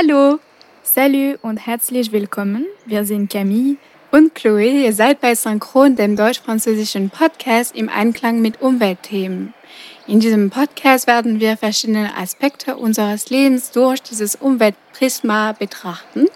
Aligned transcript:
Hallo. 0.00 0.38
Salut 0.84 1.40
und 1.42 1.56
herzlich 1.56 2.12
willkommen. 2.12 2.66
Wir 2.86 3.04
sind 3.04 3.32
Camille 3.32 3.78
und 4.12 4.32
Chloé. 4.32 4.84
Ihr 4.84 4.92
seid 4.92 5.20
bei 5.20 5.34
Synchron, 5.34 5.96
dem 5.96 6.14
deutsch-französischen 6.14 7.10
Podcast 7.10 7.74
im 7.74 7.88
Einklang 7.88 8.40
mit 8.40 8.62
Umweltthemen. 8.62 9.54
In 10.06 10.20
diesem 10.20 10.50
Podcast 10.50 11.08
werden 11.08 11.40
wir 11.40 11.56
verschiedene 11.56 12.16
Aspekte 12.16 12.76
unseres 12.76 13.28
Lebens 13.30 13.72
durch 13.72 14.00
dieses 14.00 14.36
Umweltprisma 14.36 15.54
betrachten. 15.54 16.28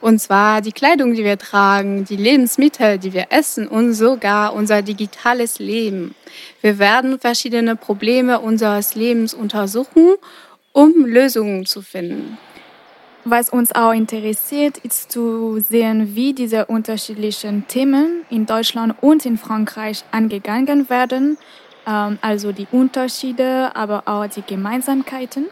Und 0.00 0.18
zwar 0.18 0.62
die 0.62 0.72
Kleidung, 0.72 1.12
die 1.12 1.24
wir 1.24 1.36
tragen, 1.36 2.06
die 2.06 2.16
Lebensmittel, 2.16 2.96
die 2.96 3.12
wir 3.12 3.26
essen 3.28 3.68
und 3.68 3.92
sogar 3.92 4.54
unser 4.54 4.80
digitales 4.80 5.58
Leben. 5.58 6.14
Wir 6.62 6.78
werden 6.78 7.20
verschiedene 7.20 7.76
Probleme 7.76 8.40
unseres 8.40 8.94
Lebens 8.94 9.34
untersuchen, 9.34 10.14
um 10.72 11.04
Lösungen 11.04 11.66
zu 11.66 11.82
finden. 11.82 12.38
Was 13.28 13.50
uns 13.50 13.74
auch 13.74 13.92
interessiert, 13.92 14.78
ist 14.78 15.10
zu 15.10 15.58
sehen, 15.58 16.14
wie 16.14 16.32
diese 16.32 16.66
unterschiedlichen 16.66 17.66
Themen 17.66 18.24
in 18.30 18.46
Deutschland 18.46 18.94
und 19.00 19.26
in 19.26 19.36
Frankreich 19.36 20.04
angegangen 20.12 20.88
werden 20.88 21.36
ähm, 21.86 22.18
also 22.20 22.52
die 22.52 22.66
Unterschiede, 22.72 23.74
aber 23.74 24.02
auch 24.06 24.26
die 24.26 24.42
Gemeinsamkeiten. 24.42 25.46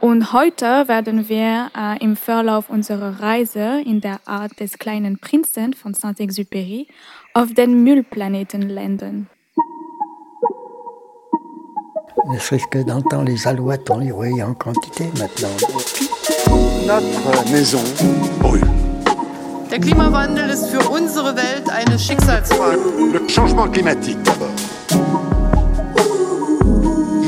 Und 0.00 0.32
heute 0.32 0.86
werden 0.86 1.28
wir 1.28 1.70
äh, 1.76 2.02
im 2.02 2.16
Verlauf 2.16 2.70
unserer 2.70 3.20
Reise 3.20 3.82
in 3.84 4.00
der 4.00 4.20
Art 4.26 4.60
des 4.60 4.78
kleinen 4.78 5.18
Prinzen 5.18 5.74
von 5.74 5.92
Saint-Exupéry 5.92 6.86
auf 7.34 7.52
den 7.52 7.82
Müllplaneten 7.82 8.68
landen. 8.68 9.28
Ne 12.30 12.38
serait-ce 12.38 12.66
que 12.68 12.84
d'entendre 12.84 13.24
les 13.24 13.46
alouettes, 13.46 13.88
on 13.90 13.98
les 13.98 14.12
voyait 14.12 14.42
en 14.42 14.54
quantité 14.54 15.04
maintenant. 15.18 15.56
Notre 16.88 17.52
maison 17.52 17.78
brûle. 18.40 18.62
Der 19.70 19.78
Klimawandel 19.78 20.48
ist 20.48 20.68
für 20.68 20.88
unsere 20.88 21.36
Welt 21.36 21.68
eine 21.68 21.98
Schicksalsfrage. 21.98 22.78
Le 23.12 23.28
changement 23.28 23.68
climatique 23.68 24.22
d'abord 24.22 24.48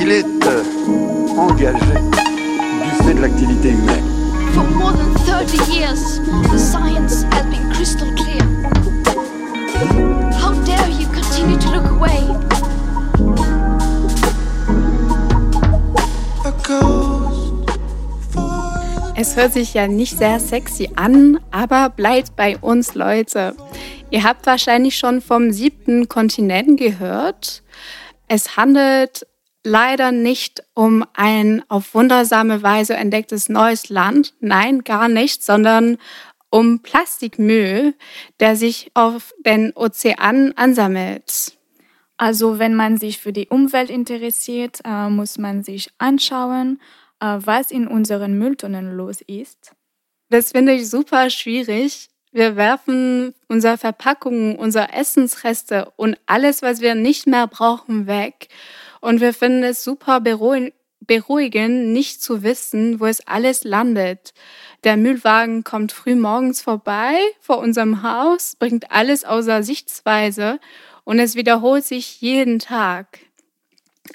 il 0.01 0.11
est 0.11 0.25
euh, 0.47 0.63
engagé 1.37 1.77
du 1.77 3.05
fait 3.05 3.15
de 3.15 3.21
l'activité 3.21 3.71
humaine. 3.71 4.05
For 4.55 4.65
more 4.65 4.93
than 4.93 5.15
30 5.27 5.69
years, 5.69 6.21
the 6.51 6.59
science 6.59 7.25
has 7.31 7.45
been 7.45 7.71
crystal 7.71 8.09
clear. 8.17 8.43
How 10.41 10.55
dare 10.65 10.89
you 10.89 11.07
continue 11.09 11.59
to 11.59 11.71
look 11.71 11.91
away? 11.91 12.31
Es 19.23 19.37
hört 19.37 19.53
sich 19.53 19.75
ja 19.75 19.87
nicht 19.87 20.17
sehr 20.17 20.41
sexy 20.41 20.89
an, 20.97 21.41
aber 21.51 21.91
bleibt 21.91 22.37
bei 22.37 22.57
uns, 22.57 22.95
Leute. 22.95 23.55
Ihr 24.11 24.25
habt 24.25 24.47
wahrscheinlich 24.47 24.97
schon 24.97 25.21
vom 25.21 25.53
siebten 25.53 26.09
Kontinent 26.09 26.81
gehört. 26.81 27.63
Es 28.29 28.57
handelt 28.57 29.27
leider 29.63 30.11
nicht 30.11 30.65
um 30.73 31.05
ein 31.13 31.63
auf 31.69 31.93
wundersame 31.93 32.63
Weise 32.63 32.95
entdecktes 32.95 33.51
neues 33.51 33.91
Land, 33.91 34.33
nein, 34.41 34.85
gar 34.85 35.07
nicht, 35.07 35.45
sondern 35.45 35.99
um 36.49 36.81
Plastikmüll, 36.81 37.93
der 38.41 38.57
sich 38.57 38.91
auf 38.95 39.35
den 39.45 39.75
Ozeanen 39.75 40.57
ansammelt. 40.57 41.59
Also 42.17 42.59
wenn 42.59 42.75
man 42.75 42.97
sich 42.97 43.19
für 43.19 43.35
die 43.35 43.49
Umwelt 43.49 43.91
interessiert, 43.91 44.79
äh, 44.83 45.11
muss 45.11 45.37
man 45.37 45.63
sich 45.63 45.91
anschauen, 45.99 46.81
was 47.21 47.71
in 47.71 47.87
unseren 47.87 48.39
Mülltonnen 48.39 48.97
los 48.97 49.21
ist. 49.21 49.73
Das 50.31 50.53
finde 50.53 50.73
ich 50.73 50.89
super 50.89 51.31
schwierig. 51.31 52.09
Wir 52.33 52.55
werfen 52.57 53.35
unsere 53.49 53.77
Verpackungen, 53.77 54.57
unsere 54.57 54.93
Essensreste 54.93 55.93
und 55.97 56.17
alles, 56.27 56.63
was 56.63 56.81
wir 56.81 56.95
nicht 56.95 57.27
mehr 57.27 57.47
brauchen, 57.49 58.07
weg. 58.07 58.49
Und 59.01 59.21
wir 59.21 59.35
finden 59.35 59.65
es 59.65 59.83
super 59.83 60.21
beruhigend, 60.21 60.73
nicht 61.93 62.23
zu 62.23 62.43
wissen, 62.43 63.01
wo 63.01 63.07
es 63.07 63.27
alles 63.27 63.65
landet. 63.65 64.33
Der 64.85 64.97
Müllwagen 64.97 65.65
kommt 65.65 65.93
früh 65.93 66.15
morgens 66.15 66.63
vorbei 66.63 67.19
vor 67.41 67.59
unserem 67.59 68.03
Haus, 68.03 68.57
bringt 68.57 68.93
alles 68.93 69.25
außer 69.25 69.63
Sichtweise 69.63 70.61
und 71.05 71.19
es 71.19 71.35
wiederholt 71.35 71.85
sich 71.85 72.21
jeden 72.21 72.59
Tag. 72.61 73.19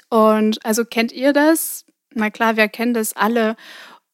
Und 0.08 0.64
also 0.64 0.84
kennt 0.84 1.12
ihr 1.12 1.32
das? 1.32 1.85
Na 2.16 2.30
klar, 2.30 2.56
wir 2.56 2.68
kennen 2.68 2.94
das 2.94 3.14
alle. 3.14 3.56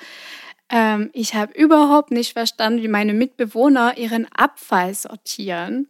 ähm, 0.68 1.10
ich 1.14 1.34
habe 1.34 1.54
überhaupt 1.54 2.10
nicht 2.10 2.34
verstanden, 2.34 2.82
wie 2.82 2.88
meine 2.88 3.14
Mitbewohner 3.14 3.96
ihren 3.96 4.26
Abfall 4.32 4.94
sortieren. 4.94 5.88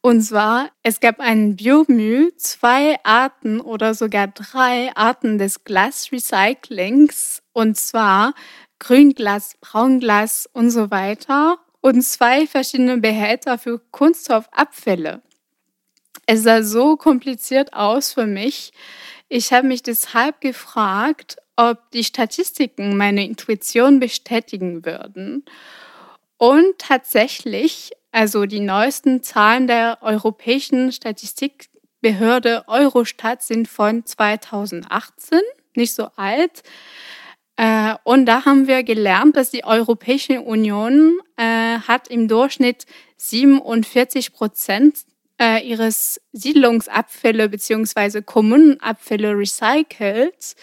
Und 0.00 0.22
zwar, 0.22 0.70
es 0.82 1.00
gab 1.00 1.20
einen 1.20 1.56
Biomüll, 1.56 2.34
zwei 2.36 2.96
Arten 3.04 3.60
oder 3.60 3.94
sogar 3.94 4.28
drei 4.28 4.94
Arten 4.96 5.38
des 5.38 5.64
Glasrecyclings. 5.64 7.42
Und 7.52 7.76
zwar 7.76 8.34
Grünglas, 8.78 9.56
Braunglas 9.60 10.48
und 10.52 10.70
so 10.70 10.90
weiter. 10.90 11.58
Und 11.80 12.02
zwei 12.02 12.46
verschiedene 12.46 12.98
Behälter 12.98 13.58
für 13.58 13.78
Kunststoffabfälle. 13.90 15.22
Es 16.26 16.42
sah 16.42 16.62
so 16.62 16.96
kompliziert 16.96 17.72
aus 17.72 18.12
für 18.12 18.26
mich. 18.26 18.72
Ich 19.28 19.52
habe 19.52 19.66
mich 19.66 19.82
deshalb 19.82 20.40
gefragt, 20.40 21.36
ob 21.56 21.90
die 21.90 22.04
Statistiken 22.04 22.96
meine 22.96 23.24
Intuition 23.24 24.00
bestätigen 24.00 24.84
würden. 24.84 25.44
Und 26.36 26.78
tatsächlich 26.78 27.92
also 28.12 28.46
die 28.46 28.60
neuesten 28.60 29.22
Zahlen 29.22 29.66
der 29.66 29.98
Europäischen 30.00 30.92
Statistikbehörde 30.92 32.64
Eurostat 32.66 33.42
sind 33.42 33.68
von 33.68 34.04
2018, 34.04 35.40
nicht 35.76 35.94
so 35.94 36.08
alt. 36.16 36.62
Äh, 37.56 37.94
und 38.04 38.26
da 38.26 38.44
haben 38.44 38.66
wir 38.66 38.82
gelernt, 38.82 39.36
dass 39.36 39.50
die 39.50 39.64
Europäische 39.64 40.40
Union 40.40 41.18
äh, 41.36 41.78
hat 41.78 42.08
im 42.08 42.26
Durchschnitt 42.26 42.86
47 43.18 44.32
Prozent 44.32 45.00
äh, 45.40 45.66
ihres 45.66 46.20
Siedlungsabfälle 46.32 47.48
beziehungsweise 47.48 48.22
Kommunenabfälle 48.22 49.36
recycelt, 49.36 50.56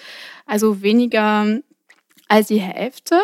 also 0.46 0.82
weniger 0.82 1.60
als 2.28 2.48
die 2.48 2.62
Hälfte. 2.62 3.20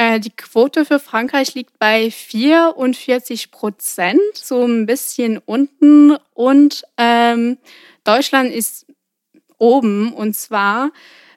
Äh, 0.00 0.18
die 0.18 0.30
Quote 0.30 0.86
für 0.86 0.98
Frankreich 0.98 1.54
liegt 1.54 1.78
bei 1.78 2.10
44 2.10 3.50
Prozent, 3.50 4.18
so 4.32 4.64
ein 4.64 4.86
bisschen 4.86 5.36
unten. 5.44 6.16
Und 6.32 6.84
ähm, 6.96 7.58
Deutschland 8.02 8.50
ist 8.50 8.86
oben 9.58 10.14
und 10.14 10.34
zwar 10.34 10.90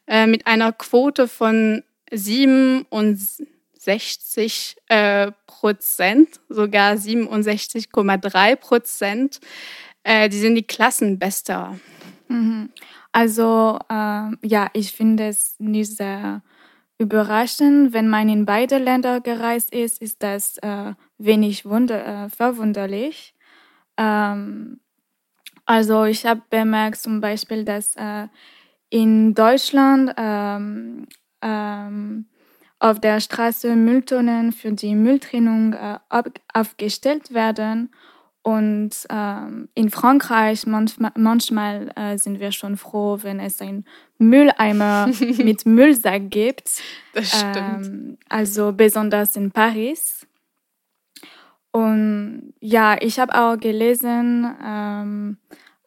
äh, 0.07 0.27
mit 0.27 0.48
einer 0.48 0.71
Quote 0.71 1.27
von 1.27 1.83
67 2.10 4.77
äh, 4.88 5.33
Prozent, 5.45 6.39
sogar 6.48 6.94
67,3 6.94 8.56
Prozent. 8.56 9.42
Äh, 10.04 10.30
die 10.30 10.39
sind 10.39 10.56
die 10.56 10.63
Klassenbester. 10.63 11.77
Mhm. 12.30 12.69
Also 13.12 13.77
äh, 13.89 14.30
ja, 14.42 14.69
ich 14.71 14.94
finde 14.94 15.27
es 15.27 15.56
nicht 15.60 15.98
sehr 15.98 16.42
überraschend, 17.03 17.94
wenn 17.94 18.09
man 18.09 18.29
in 18.29 18.45
beide 18.45 18.77
Länder 18.77 19.21
gereist 19.21 19.73
ist, 19.73 20.01
ist 20.01 20.23
das 20.23 20.57
äh, 20.59 20.94
wenig 21.17 21.65
wunder, 21.65 22.25
äh, 22.25 22.29
verwunderlich. 22.29 23.35
Ähm, 23.97 24.79
also 25.65 26.05
ich 26.05 26.25
habe 26.25 26.41
bemerkt 26.50 26.97
zum 26.97 27.21
Beispiel, 27.21 27.65
dass 27.65 27.95
äh, 27.95 28.27
in 28.89 29.33
Deutschland 29.33 30.13
ähm, 30.17 31.07
ähm, 31.41 32.25
auf 32.79 33.00
der 33.00 33.19
Straße 33.19 33.75
Mülltonnen 33.75 34.51
für 34.51 34.71
die 34.71 34.95
Mülltrennung 34.95 35.73
äh, 35.73 36.00
aufgestellt 36.53 37.33
werden. 37.33 37.94
Und 38.44 38.92
ähm, 39.10 39.69
in 39.74 39.90
Frankreich 39.90 40.68
manchmal, 40.68 41.13
manchmal 41.16 41.92
äh, 41.95 42.18
sind 42.18 42.42
wir 42.42 42.51
schon 42.51 42.75
froh, 42.75 43.19
wenn 43.22 43.40
es 43.40 43.62
ein 43.62 43.86
Mülleimer 44.18 45.07
mit 45.38 45.66
Müllsack 45.66 46.30
gibt. 46.30 46.81
Das 47.13 47.30
stimmt. 47.30 47.88
Ähm, 47.88 48.18
also 48.28 48.74
besonders 48.74 49.38
in 49.38 49.51
Paris. 49.51 50.28
Und 51.72 52.54
ja, 52.60 52.98
ich 53.01 53.18
habe 53.18 53.34
auch 53.34 53.57
gelesen, 53.57 54.54
ähm, 54.63 55.38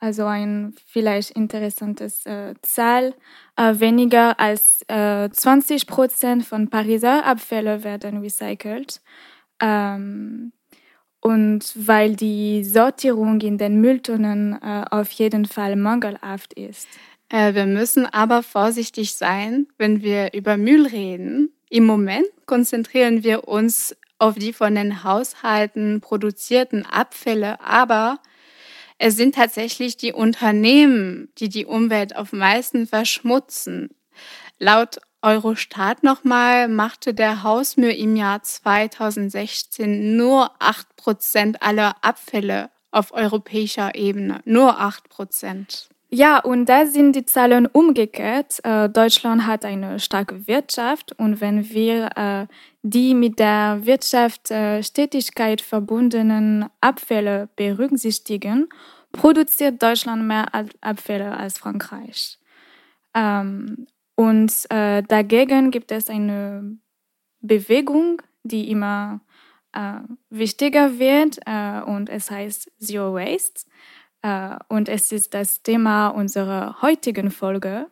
also 0.00 0.24
ein 0.24 0.74
vielleicht 0.86 1.32
interessantes 1.32 2.24
äh, 2.24 2.54
Zahl, 2.62 3.14
äh, 3.56 3.78
weniger 3.78 4.40
als 4.40 4.80
äh, 4.88 5.28
20 5.30 5.86
Prozent 5.86 6.46
von 6.46 6.70
Pariser 6.70 7.26
Abfälle 7.26 7.84
werden 7.84 8.18
recycelt. 8.18 9.02
Und 11.26 11.72
weil 11.74 12.14
die 12.14 12.62
Sortierung 12.62 13.40
in 13.40 13.58
den 13.58 13.80
Mülltonnen 13.80 14.62
äh, 14.62 14.84
auf 14.88 15.10
jeden 15.10 15.44
Fall 15.44 15.74
mangelhaft 15.74 16.52
ist. 16.52 16.86
Äh, 17.28 17.52
wir 17.54 17.66
müssen 17.66 18.06
aber 18.06 18.44
vorsichtig 18.44 19.16
sein, 19.16 19.66
wenn 19.76 20.02
wir 20.02 20.34
über 20.34 20.56
Müll 20.56 20.86
reden. 20.86 21.50
Im 21.68 21.84
Moment 21.84 22.28
konzentrieren 22.46 23.24
wir 23.24 23.48
uns 23.48 23.96
auf 24.20 24.36
die 24.36 24.52
von 24.52 24.76
den 24.76 25.02
Haushalten 25.02 26.00
produzierten 26.00 26.86
Abfälle, 26.86 27.60
aber 27.60 28.20
es 28.96 29.16
sind 29.16 29.34
tatsächlich 29.34 29.96
die 29.96 30.12
Unternehmen, 30.12 31.32
die 31.38 31.48
die 31.48 31.66
Umwelt 31.66 32.14
auf 32.14 32.32
meisten 32.32 32.86
verschmutzen. 32.86 33.88
Laut 34.60 34.98
Eurostat 35.26 36.04
nochmal 36.04 36.68
machte 36.68 37.12
der 37.12 37.42
Hausmüll 37.42 37.90
im 37.90 38.14
Jahr 38.14 38.44
2016 38.44 40.16
nur 40.16 40.52
8% 40.60 41.56
aller 41.58 41.96
Abfälle 42.00 42.70
auf 42.92 43.12
europäischer 43.12 43.96
Ebene. 43.96 44.40
Nur 44.44 44.80
8%. 44.80 45.88
Ja, 46.10 46.38
und 46.38 46.66
da 46.66 46.86
sind 46.86 47.16
die 47.16 47.26
Zahlen 47.26 47.66
umgekehrt. 47.66 48.60
Äh, 48.62 48.88
Deutschland 48.88 49.48
hat 49.48 49.64
eine 49.64 49.98
starke 49.98 50.46
Wirtschaft 50.46 51.12
und 51.18 51.40
wenn 51.40 51.68
wir 51.70 52.10
äh, 52.14 52.46
die 52.82 53.12
mit 53.14 53.40
der 53.40 53.80
Wirtschaftstätigkeit 53.82 55.60
verbundenen 55.60 56.66
Abfälle 56.80 57.48
berücksichtigen, 57.56 58.68
produziert 59.10 59.82
Deutschland 59.82 60.22
mehr 60.22 60.46
Abfälle 60.80 61.36
als 61.36 61.58
Frankreich. 61.58 62.38
Ähm, 63.12 63.88
und 64.16 64.52
äh, 64.70 65.02
dagegen 65.02 65.70
gibt 65.70 65.92
es 65.92 66.08
eine 66.08 66.78
Bewegung, 67.40 68.22
die 68.42 68.70
immer 68.70 69.20
äh, 69.72 70.00
wichtiger 70.30 70.98
wird 70.98 71.38
äh, 71.46 71.82
und 71.82 72.08
es 72.08 72.30
heißt 72.30 72.72
Zero 72.80 73.14
Waste. 73.14 73.66
Äh, 74.22 74.56
und 74.68 74.88
es 74.88 75.12
ist 75.12 75.34
das 75.34 75.62
Thema 75.62 76.08
unserer 76.08 76.80
heutigen 76.80 77.30
Folge. 77.30 77.88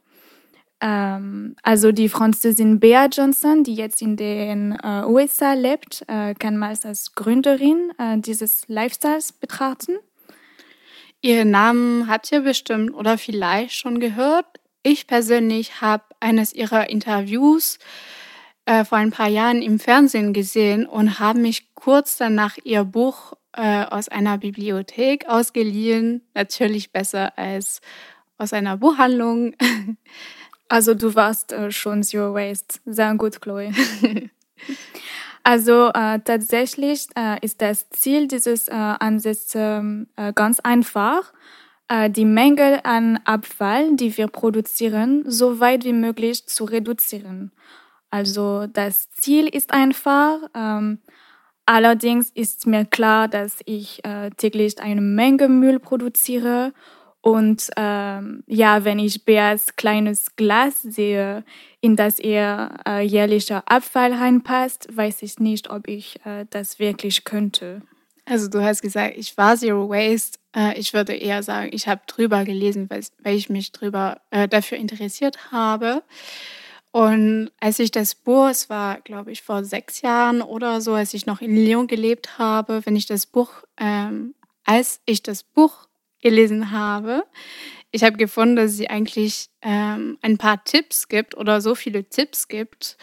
Ähm, 0.80 1.56
also 1.62 1.92
die 1.92 2.08
Französin 2.08 2.80
Bea 2.80 3.06
Johnson, 3.06 3.62
die 3.62 3.74
jetzt 3.74 4.00
in 4.00 4.16
den 4.16 4.72
äh, 4.82 5.04
USA 5.04 5.52
lebt, 5.52 6.04
äh, 6.08 6.34
kann 6.34 6.56
man 6.56 6.70
als 6.70 7.14
Gründerin 7.14 7.92
dieses 8.16 8.66
Lifestyles 8.68 9.32
betrachten. 9.32 9.98
Ihren 11.20 11.50
Namen 11.50 12.08
habt 12.08 12.32
ihr 12.32 12.40
bestimmt 12.40 12.94
oder 12.94 13.16
vielleicht 13.18 13.74
schon 13.76 14.00
gehört. 14.00 14.46
Ich 14.86 15.06
persönlich 15.06 15.80
habe 15.80 16.04
eines 16.20 16.52
ihrer 16.52 16.90
Interviews 16.90 17.78
äh, 18.66 18.84
vor 18.84 18.98
ein 18.98 19.12
paar 19.12 19.28
Jahren 19.28 19.62
im 19.62 19.78
Fernsehen 19.78 20.34
gesehen 20.34 20.84
und 20.84 21.18
habe 21.18 21.38
mich 21.38 21.74
kurz 21.74 22.18
danach 22.18 22.58
ihr 22.64 22.84
Buch 22.84 23.32
äh, 23.54 23.84
aus 23.84 24.10
einer 24.10 24.36
Bibliothek 24.36 25.26
ausgeliehen. 25.26 26.20
Natürlich 26.34 26.92
besser 26.92 27.38
als 27.38 27.80
aus 28.36 28.52
einer 28.52 28.76
Buchhandlung. 28.76 29.54
Also 30.66 30.94
du 30.94 31.14
warst 31.14 31.52
äh, 31.52 31.70
schon 31.70 32.02
Zero 32.02 32.34
Waste. 32.34 32.80
Sehr 32.86 33.14
gut, 33.16 33.42
Chloe. 33.42 33.70
also 35.44 35.90
äh, 35.90 36.20
tatsächlich 36.20 37.06
äh, 37.16 37.38
ist 37.44 37.60
das 37.60 37.90
Ziel 37.90 38.28
dieses 38.28 38.68
äh, 38.68 38.72
Ansatzes 38.72 39.54
ähm, 39.56 40.08
äh, 40.16 40.32
ganz 40.32 40.60
einfach 40.60 41.34
die 42.10 42.24
Menge 42.24 42.84
an 42.84 43.18
Abfall, 43.24 43.96
die 43.96 44.16
wir 44.16 44.28
produzieren, 44.28 45.24
so 45.26 45.60
weit 45.60 45.84
wie 45.84 45.92
möglich 45.92 46.46
zu 46.46 46.64
reduzieren. 46.64 47.52
Also 48.10 48.66
das 48.68 49.10
Ziel 49.10 49.48
ist 49.48 49.72
einfach. 49.72 50.38
Ähm, 50.54 51.00
allerdings 51.66 52.30
ist 52.30 52.64
mir 52.66 52.84
klar, 52.84 53.26
dass 53.26 53.58
ich 53.64 54.04
äh, 54.04 54.30
täglich 54.30 54.80
eine 54.80 55.00
Menge 55.00 55.48
Müll 55.48 55.80
produziere. 55.80 56.72
Und 57.20 57.70
ähm, 57.76 58.44
ja, 58.46 58.84
wenn 58.84 58.98
ich 58.98 59.24
Beas 59.24 59.74
kleines 59.76 60.36
Glas 60.36 60.80
sehe, 60.82 61.42
in 61.80 61.96
das 61.96 62.20
ihr 62.20 62.76
äh, 62.86 63.00
jährlicher 63.00 63.64
Abfall 63.66 64.12
reinpasst, 64.12 64.96
weiß 64.96 65.22
ich 65.22 65.40
nicht, 65.40 65.70
ob 65.70 65.88
ich 65.88 66.24
äh, 66.24 66.46
das 66.50 66.78
wirklich 66.78 67.24
könnte. 67.24 67.82
Also 68.26 68.48
du 68.48 68.62
hast 68.62 68.80
gesagt, 68.80 69.16
ich 69.16 69.36
war 69.36 69.56
Zero 69.56 69.88
Waste. 69.88 70.38
Äh, 70.56 70.78
ich 70.78 70.94
würde 70.94 71.14
eher 71.14 71.42
sagen, 71.42 71.70
ich 71.72 71.86
habe 71.88 72.02
drüber 72.06 72.44
gelesen, 72.44 72.88
weil, 72.88 73.34
ich 73.34 73.50
mich 73.50 73.72
drüber 73.72 74.20
äh, 74.30 74.48
dafür 74.48 74.78
interessiert 74.78 75.52
habe. 75.52 76.02
Und 76.90 77.50
als 77.60 77.80
ich 77.80 77.90
das 77.90 78.14
Buch, 78.14 78.48
es 78.48 78.70
war, 78.70 79.00
glaube 79.00 79.32
ich, 79.32 79.42
vor 79.42 79.64
sechs 79.64 80.00
Jahren 80.00 80.42
oder 80.42 80.80
so, 80.80 80.94
als 80.94 81.12
ich 81.12 81.26
noch 81.26 81.40
in 81.40 81.56
Lyon 81.56 81.86
gelebt 81.86 82.38
habe, 82.38 82.86
wenn 82.86 82.96
ich 82.96 83.06
das 83.06 83.26
Buch, 83.26 83.50
ähm, 83.78 84.34
als 84.64 85.00
ich 85.04 85.22
das 85.22 85.42
Buch 85.42 85.88
gelesen 86.22 86.70
habe, 86.70 87.24
ich 87.90 88.04
habe 88.04 88.16
gefunden, 88.16 88.56
dass 88.56 88.72
sie 88.72 88.88
eigentlich 88.88 89.50
ähm, 89.60 90.18
ein 90.22 90.38
paar 90.38 90.64
Tipps 90.64 91.08
gibt 91.08 91.36
oder 91.36 91.60
so 91.60 91.74
viele 91.74 92.04
Tipps 92.08 92.48
gibt. 92.48 92.96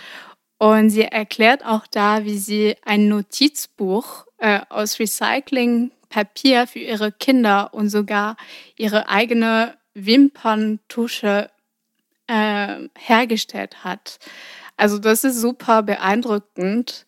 Und 0.57 0.89
sie 0.89 1.03
erklärt 1.03 1.65
auch 1.65 1.87
da, 1.87 2.23
wie 2.23 2.37
sie 2.37 2.75
ein 2.83 3.07
Notizbuch 3.07 4.25
äh, 4.41 4.59
aus 4.69 4.99
Recyclingpapier 4.99 6.67
für 6.67 6.79
ihre 6.79 7.11
Kinder 7.11 7.73
und 7.73 7.89
sogar 7.89 8.35
ihre 8.75 9.07
eigene 9.07 9.77
Wimperntusche 9.93 11.49
äh, 12.27 12.89
hergestellt 12.97 13.83
hat. 13.83 14.19
Also 14.77 14.97
das 14.97 15.23
ist 15.23 15.39
super 15.39 15.83
beeindruckend. 15.83 17.05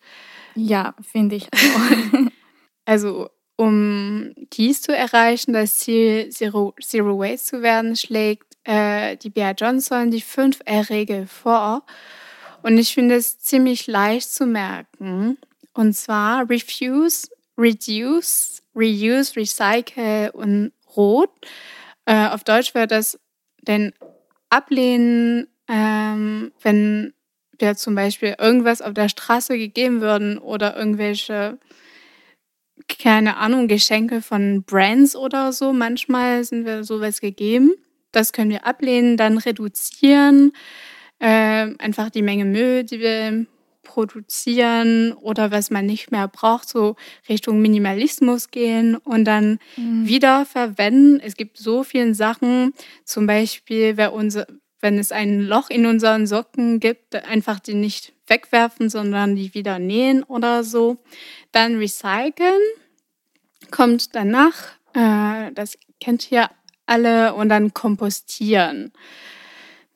Ja, 0.54 0.94
finde 1.02 1.36
ich 1.36 1.48
auch. 1.52 2.30
also 2.84 3.30
um 3.56 4.32
dies 4.52 4.82
zu 4.82 4.96
erreichen, 4.96 5.52
das 5.52 5.78
Ziel 5.78 6.28
Zero, 6.30 6.74
Zero 6.80 7.18
Waste 7.18 7.56
zu 7.56 7.62
werden, 7.62 7.96
schlägt 7.96 8.56
äh, 8.64 9.16
die 9.16 9.30
Bea 9.30 9.52
Johnson 9.52 10.10
die 10.10 10.22
5R-Regel 10.22 11.26
vor. 11.26 11.84
Und 12.62 12.78
ich 12.78 12.94
finde 12.94 13.16
es 13.16 13.38
ziemlich 13.40 13.86
leicht 13.88 14.30
zu 14.30 14.46
merken. 14.46 15.36
Und 15.74 15.94
zwar 15.94 16.48
Refuse, 16.48 17.28
Reduce, 17.58 18.62
Reuse, 18.74 19.36
Recycle 19.36 20.30
und 20.32 20.72
Rot. 20.96 21.30
Äh, 22.06 22.28
auf 22.28 22.44
Deutsch 22.44 22.74
wäre 22.74 22.86
das 22.86 23.18
denn 23.62 23.92
ablehnen, 24.50 25.48
ähm, 25.68 26.52
wenn 26.62 27.12
wir 27.58 27.76
zum 27.76 27.94
Beispiel 27.94 28.34
irgendwas 28.38 28.82
auf 28.82 28.94
der 28.94 29.08
Straße 29.08 29.56
gegeben 29.58 30.00
würden 30.00 30.38
oder 30.38 30.76
irgendwelche, 30.76 31.58
keine 32.88 33.36
Ahnung, 33.36 33.68
Geschenke 33.68 34.22
von 34.22 34.62
Brands 34.64 35.16
oder 35.16 35.52
so. 35.52 35.72
Manchmal 35.72 36.44
sind 36.44 36.66
wir 36.66 36.84
sowas 36.84 37.20
gegeben. 37.20 37.72
Das 38.12 38.32
können 38.32 38.50
wir 38.50 38.66
ablehnen, 38.66 39.16
dann 39.16 39.38
reduzieren, 39.38 40.52
äh, 41.18 41.74
einfach 41.78 42.10
die 42.10 42.22
Menge 42.22 42.44
Müll, 42.44 42.84
die 42.84 43.00
wir 43.00 43.46
produzieren 43.94 45.12
oder 45.12 45.52
was 45.52 45.70
man 45.70 45.86
nicht 45.86 46.10
mehr 46.10 46.26
braucht, 46.26 46.68
so 46.68 46.96
Richtung 47.28 47.62
Minimalismus 47.62 48.50
gehen 48.50 48.96
und 48.96 49.24
dann 49.24 49.60
mhm. 49.76 50.08
wieder 50.08 50.44
verwenden. 50.46 51.20
Es 51.20 51.36
gibt 51.36 51.58
so 51.58 51.84
viele 51.84 52.12
Sachen, 52.12 52.72
zum 53.04 53.28
Beispiel, 53.28 53.96
wer 53.96 54.12
unser, 54.12 54.48
wenn 54.80 54.98
es 54.98 55.12
ein 55.12 55.42
Loch 55.42 55.70
in 55.70 55.86
unseren 55.86 56.26
Socken 56.26 56.80
gibt, 56.80 57.14
einfach 57.14 57.60
die 57.60 57.74
nicht 57.74 58.12
wegwerfen, 58.26 58.90
sondern 58.90 59.36
die 59.36 59.54
wieder 59.54 59.78
nähen 59.78 60.24
oder 60.24 60.64
so. 60.64 60.96
Dann 61.52 61.76
recyceln 61.76 62.62
kommt 63.70 64.16
danach, 64.16 64.56
äh, 64.94 65.52
das 65.54 65.78
kennt 66.00 66.32
ihr 66.32 66.50
alle, 66.86 67.34
und 67.34 67.48
dann 67.48 67.72
kompostieren. 67.72 68.92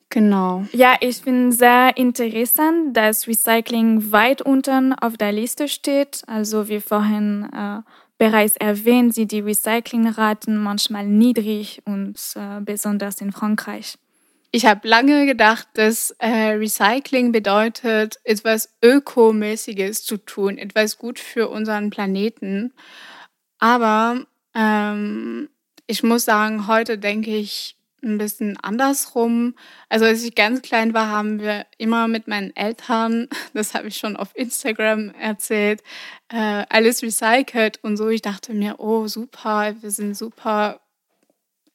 Genau. 0.09 0.65
Ja, 0.71 0.95
ich 1.01 1.17
finde 1.17 1.55
sehr 1.55 1.95
interessant, 1.95 2.97
dass 2.97 3.27
Recycling 3.27 4.11
weit 4.11 4.41
unten 4.41 4.93
auf 4.93 5.17
der 5.17 5.31
Liste 5.31 5.67
steht. 5.67 6.23
Also 6.25 6.67
wie 6.67 6.79
vorhin 6.79 7.47
äh, 7.53 7.81
bereits 8.17 8.57
erwähnt, 8.57 9.13
sind 9.13 9.31
die 9.31 9.39
Recyclingraten 9.39 10.57
manchmal 10.57 11.05
niedrig 11.05 11.81
und 11.85 12.17
äh, 12.35 12.59
besonders 12.61 13.21
in 13.21 13.31
Frankreich. 13.31 13.97
Ich 14.51 14.65
habe 14.65 14.87
lange 14.87 15.27
gedacht, 15.27 15.67
dass 15.73 16.09
äh, 16.17 16.53
Recycling 16.53 17.31
bedeutet, 17.31 18.19
etwas 18.23 18.73
Ökomäßiges 18.83 20.03
zu 20.03 20.17
tun, 20.17 20.57
etwas 20.57 20.97
gut 20.97 21.19
für 21.19 21.49
unseren 21.49 21.91
Planeten. 21.91 22.73
Aber 23.59 24.25
ähm, 24.55 25.49
ich 25.85 26.01
muss 26.01 26.25
sagen, 26.25 26.65
heute 26.65 26.97
denke 26.97 27.35
ich 27.35 27.78
ein 28.03 28.17
bisschen 28.17 28.57
andersrum. 28.57 29.55
Also 29.89 30.05
als 30.05 30.23
ich 30.23 30.35
ganz 30.35 30.61
klein 30.61 30.93
war, 30.93 31.07
haben 31.07 31.39
wir 31.39 31.65
immer 31.77 32.07
mit 32.07 32.27
meinen 32.27 32.55
Eltern, 32.55 33.27
das 33.53 33.73
habe 33.73 33.87
ich 33.87 33.97
schon 33.97 34.15
auf 34.15 34.29
Instagram 34.35 35.11
erzählt, 35.11 35.81
äh, 36.29 36.65
alles 36.69 37.01
recycelt 37.03 37.79
und 37.83 37.97
so. 37.97 38.09
Ich 38.09 38.21
dachte 38.21 38.53
mir, 38.53 38.75
oh 38.79 39.07
super, 39.07 39.75
wir 39.81 39.91
sind 39.91 40.15
super 40.15 40.79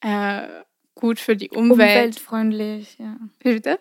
äh, 0.01 0.47
gut 0.95 1.19
für 1.19 1.35
die 1.35 1.49
Umwelt. 1.49 1.71
Umweltfreundlich, 1.71 2.97
ja. 2.99 3.17
Wie 3.41 3.53
bitte? 3.53 3.79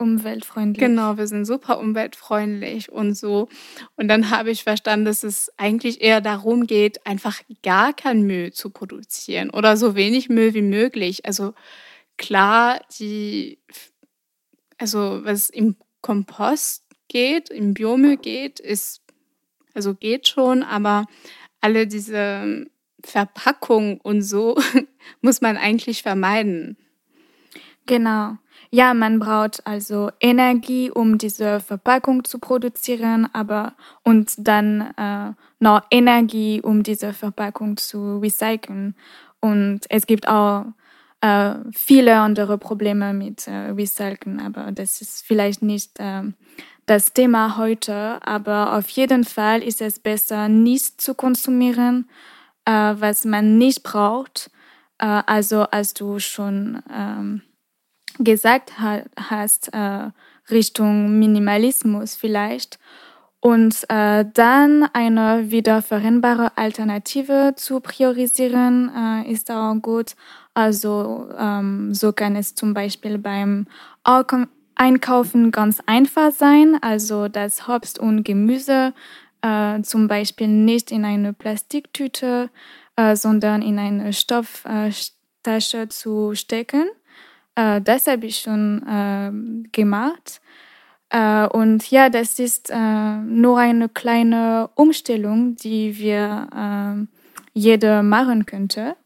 Umweltfreundlich. 0.00 0.80
Genau, 0.80 1.18
wir 1.18 1.26
sind 1.26 1.44
super 1.44 1.78
umweltfreundlich 1.78 2.90
und 2.90 3.14
so. 3.14 3.50
Und 3.96 4.08
dann 4.08 4.30
habe 4.30 4.50
ich 4.50 4.62
verstanden, 4.62 5.04
dass 5.04 5.22
es 5.22 5.52
eigentlich 5.58 6.00
eher 6.00 6.22
darum 6.22 6.66
geht, 6.66 7.06
einfach 7.06 7.42
gar 7.62 7.92
kein 7.92 8.22
Müll 8.22 8.50
zu 8.50 8.70
produzieren 8.70 9.50
oder 9.50 9.76
so 9.76 9.94
wenig 9.94 10.30
Müll 10.30 10.54
wie 10.54 10.62
möglich. 10.62 11.26
Also 11.26 11.52
klar, 12.16 12.80
die, 12.98 13.58
also 14.78 15.20
was 15.22 15.50
im 15.50 15.76
Kompost 16.00 16.86
geht, 17.08 17.50
im 17.50 17.74
Biomüll 17.74 18.16
geht, 18.16 18.58
ist, 18.58 19.02
also 19.74 19.94
geht 19.94 20.28
schon, 20.28 20.62
aber 20.62 21.04
alle 21.60 21.86
diese 21.86 22.66
Verpackung 23.04 24.00
und 24.00 24.22
so 24.22 24.58
muss 25.20 25.42
man 25.42 25.58
eigentlich 25.58 26.02
vermeiden. 26.02 26.78
Genau. 27.84 28.38
Ja, 28.72 28.94
man 28.94 29.18
braucht 29.18 29.66
also 29.66 30.10
Energie, 30.20 30.90
um 30.90 31.18
diese 31.18 31.58
Verpackung 31.58 32.22
zu 32.24 32.38
produzieren, 32.38 33.28
aber 33.32 33.74
und 34.04 34.32
dann 34.38 34.92
äh, 34.96 35.32
noch 35.58 35.82
Energie, 35.90 36.60
um 36.62 36.84
diese 36.84 37.12
Verpackung 37.12 37.76
zu 37.76 38.18
recyceln. 38.18 38.94
Und 39.40 39.80
es 39.88 40.06
gibt 40.06 40.28
auch 40.28 40.66
äh, 41.20 41.54
viele 41.72 42.20
andere 42.20 42.58
Probleme 42.58 43.12
mit 43.12 43.48
äh, 43.48 43.72
Recyceln, 43.72 44.38
aber 44.40 44.70
das 44.70 45.00
ist 45.00 45.26
vielleicht 45.26 45.62
nicht 45.62 45.98
äh, 45.98 46.22
das 46.86 47.12
Thema 47.12 47.56
heute. 47.56 48.24
Aber 48.24 48.76
auf 48.76 48.88
jeden 48.90 49.24
Fall 49.24 49.64
ist 49.64 49.82
es 49.82 49.98
besser, 49.98 50.48
nicht 50.48 51.00
zu 51.00 51.14
konsumieren 51.14 52.08
äh, 52.64 52.94
was 53.00 53.24
man 53.24 53.58
nicht 53.58 53.82
braucht. 53.82 54.50
Äh, 54.98 55.22
also 55.26 55.62
als 55.62 55.94
du 55.94 56.18
schon 56.18 56.82
ähm, 56.92 57.42
gesagt 58.24 58.78
ha 58.80 59.02
hast, 59.16 59.72
äh, 59.72 60.10
Richtung 60.50 61.18
Minimalismus 61.18 62.14
vielleicht. 62.14 62.78
Und 63.42 63.86
äh, 63.88 64.26
dann 64.34 64.82
eine 64.92 65.50
wiederverwendbare 65.50 66.58
Alternative 66.58 67.54
zu 67.56 67.80
priorisieren, 67.80 68.90
äh, 68.94 69.32
ist 69.32 69.50
auch 69.50 69.74
gut. 69.80 70.14
Also 70.52 71.28
ähm, 71.38 71.94
so 71.94 72.12
kann 72.12 72.36
es 72.36 72.54
zum 72.54 72.74
Beispiel 72.74 73.16
beim 73.16 73.66
Einkaufen 74.74 75.52
ganz 75.52 75.80
einfach 75.86 76.32
sein. 76.32 76.76
Also 76.82 77.28
das 77.28 77.66
Obst 77.66 77.98
und 77.98 78.24
Gemüse 78.24 78.92
äh, 79.40 79.80
zum 79.82 80.06
Beispiel 80.06 80.48
nicht 80.48 80.90
in 80.90 81.06
eine 81.06 81.32
Plastiktüte, 81.32 82.50
äh, 82.96 83.16
sondern 83.16 83.62
in 83.62 83.78
eine 83.78 84.12
Stofftasche 84.12 85.88
zu 85.88 86.34
stecken. 86.34 86.90
Äh, 87.54 87.80
das 87.80 88.06
habe 88.06 88.26
ich 88.26 88.38
schon 88.38 88.84
ähm, 88.88 89.66
gemacht. 89.72 90.40
Äh, 91.10 91.46
und 91.46 91.90
ja, 91.90 92.08
das 92.08 92.38
ist 92.38 92.70
äh, 92.70 93.16
nur 93.16 93.58
eine 93.58 93.88
kleine 93.88 94.70
Umstellung, 94.74 95.56
die 95.56 95.98
wir 95.98 96.48
ähm, 96.56 97.08
jeder 97.52 98.02
machen 98.02 98.46
könnte. 98.46 98.96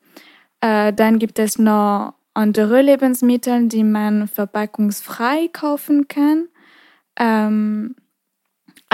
Äh, 0.61 0.93
dann 0.93 1.19
gibt 1.19 1.39
es 1.39 1.59
noch 1.59 2.15
andere 2.35 2.83
Lebensmittel, 2.83 3.69
die 3.69 3.85
man 3.85 4.29
verpackungsfrei 4.29 5.49
kaufen 5.53 6.09
kann. 6.09 6.49
Ähm, 7.17 7.95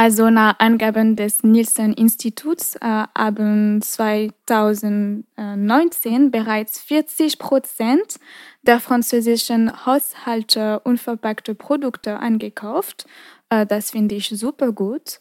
also 0.00 0.30
nach 0.30 0.58
Angaben 0.60 1.14
des 1.14 1.42
Nielsen-Instituts 1.42 2.76
äh, 2.76 3.04
haben 3.14 3.82
2019 3.82 6.30
bereits 6.30 6.80
40 6.80 7.38
Prozent 7.38 8.18
der 8.62 8.80
französischen 8.80 9.84
Haushalte 9.84 10.80
unverpackte 10.84 11.54
Produkte 11.54 12.18
angekauft. 12.18 13.04
Äh, 13.50 13.66
das 13.66 13.90
finde 13.90 14.14
ich 14.14 14.30
super 14.30 14.72
gut. 14.72 15.20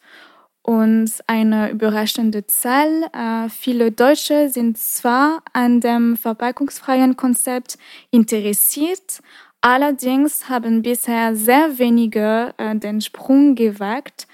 Und 0.61 1.11
eine 1.27 1.71
überraschende 1.71 2.47
Zahl, 2.47 3.03
äh, 3.11 3.49
viele 3.49 3.91
Deutsche 3.91 4.47
sind 4.47 4.77
zwar 4.77 5.43
an 5.51 5.81
dem 5.81 6.15
verpackungsfreien 6.15 7.17
Konzept 7.17 7.77
interessiert, 8.11 9.19
allerdings 9.59 10.47
haben 10.47 10.83
bisher 10.83 11.35
sehr 11.35 11.79
wenige 11.79 12.53
äh, 12.55 12.77
den 12.77 13.01
Sprung 13.01 13.55
gewagt 13.55 14.25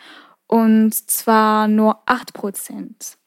und 0.48 0.94
zwar 0.94 1.68
nur 1.68 2.02
8 2.06 2.34
Prozent. 2.34 3.18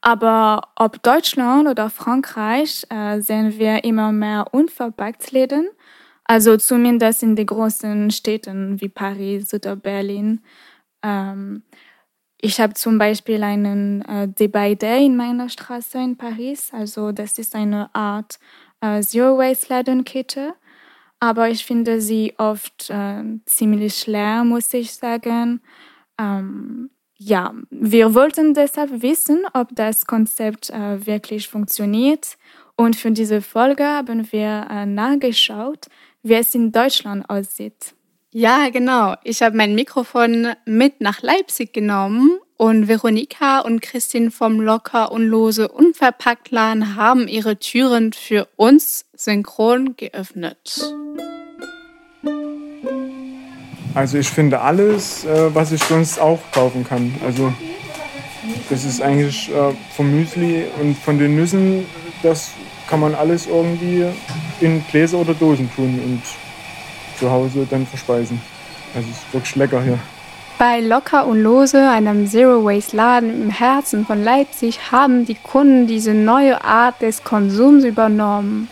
Aber 0.00 0.72
ob 0.74 1.00
Deutschland 1.02 1.68
oder 1.68 1.88
Frankreich 1.88 2.84
äh, 2.90 3.20
sehen 3.20 3.58
wir 3.58 3.84
immer 3.84 4.10
mehr 4.10 4.46
Unverpacktläden, 4.52 5.70
also 6.24 6.56
zumindest 6.56 7.22
in 7.22 7.36
den 7.36 7.46
großen 7.46 8.10
Städten 8.10 8.80
wie 8.80 8.88
Paris 8.88 9.54
oder 9.54 9.76
Berlin. 9.76 10.40
Ähm, 11.04 11.62
ich 12.40 12.60
habe 12.60 12.74
zum 12.74 12.98
Beispiel 12.98 13.44
einen 13.44 14.02
äh, 14.02 14.26
Debay 14.26 14.74
Day 14.74 15.06
in 15.06 15.16
meiner 15.16 15.48
Straße 15.48 15.98
in 15.98 16.16
Paris, 16.16 16.72
also 16.72 17.12
das 17.12 17.38
ist 17.38 17.54
eine 17.54 17.94
Art 17.94 18.40
äh, 18.80 19.00
Zero-Waste-Ladenkette 19.00 20.54
aber 21.22 21.50
ich 21.50 21.64
finde 21.64 22.00
sie 22.00 22.34
oft 22.36 22.90
äh, 22.90 23.22
ziemlich 23.46 24.08
leer, 24.08 24.42
muss 24.42 24.74
ich 24.74 24.92
sagen. 24.92 25.60
Ähm, 26.18 26.90
ja, 27.16 27.54
wir 27.70 28.12
wollten 28.16 28.54
deshalb 28.54 29.02
wissen, 29.02 29.44
ob 29.54 29.68
das 29.76 30.06
Konzept 30.06 30.70
äh, 30.70 31.06
wirklich 31.06 31.46
funktioniert. 31.46 32.36
Und 32.74 32.96
für 32.96 33.12
diese 33.12 33.40
Folge 33.40 33.84
haben 33.84 34.32
wir 34.32 34.66
äh, 34.68 34.84
nachgeschaut, 34.84 35.86
wie 36.24 36.34
es 36.34 36.56
in 36.56 36.72
Deutschland 36.72 37.30
aussieht. 37.30 37.94
Ja, 38.32 38.68
genau. 38.70 39.14
Ich 39.22 39.42
habe 39.42 39.56
mein 39.56 39.76
Mikrofon 39.76 40.54
mit 40.64 41.00
nach 41.00 41.22
Leipzig 41.22 41.72
genommen 41.72 42.40
und 42.62 42.86
Veronika 42.86 43.58
und 43.58 43.82
Christine 43.82 44.30
vom 44.30 44.60
Locker 44.60 45.10
und 45.10 45.26
Lose 45.26 45.66
Unverpacktladen 45.66 46.94
haben 46.94 47.26
ihre 47.26 47.56
Türen 47.56 48.12
für 48.12 48.46
uns 48.54 49.04
synchron 49.16 49.96
geöffnet. 49.96 50.80
Also 53.94 54.16
ich 54.16 54.28
finde 54.28 54.60
alles, 54.60 55.24
äh, 55.24 55.52
was 55.52 55.72
ich 55.72 55.82
sonst 55.82 56.20
auch 56.20 56.38
kaufen 56.52 56.86
kann. 56.86 57.12
Also 57.26 57.52
das 58.70 58.84
ist 58.84 59.02
eigentlich 59.02 59.50
äh, 59.50 59.74
vom 59.96 60.12
Müsli 60.12 60.64
und 60.80 60.96
von 60.96 61.18
den 61.18 61.34
Nüssen, 61.34 61.84
das 62.22 62.52
kann 62.88 63.00
man 63.00 63.16
alles 63.16 63.48
irgendwie 63.48 64.06
in 64.60 64.84
Gläser 64.88 65.18
oder 65.18 65.34
Dosen 65.34 65.68
tun. 65.74 65.98
Und 65.98 66.22
zu 67.18 67.28
Hause 67.28 67.66
dann 67.68 67.88
verspeisen. 67.88 68.40
Also 68.94 69.08
es 69.10 69.16
ist 69.16 69.34
wirklich 69.34 69.56
lecker 69.56 69.82
hier. 69.82 69.98
Bei 70.62 70.78
Locker 70.78 71.26
und 71.26 71.42
Lose, 71.42 71.90
einem 71.90 72.28
Zero-Waste-Laden 72.28 73.42
im 73.42 73.50
Herzen 73.50 74.06
von 74.06 74.22
Leipzig, 74.22 74.92
haben 74.92 75.26
die 75.26 75.34
Kunden 75.34 75.88
diese 75.88 76.14
neue 76.14 76.62
Art 76.62 77.02
des 77.02 77.24
Konsums 77.24 77.82
übernommen. 77.82 78.68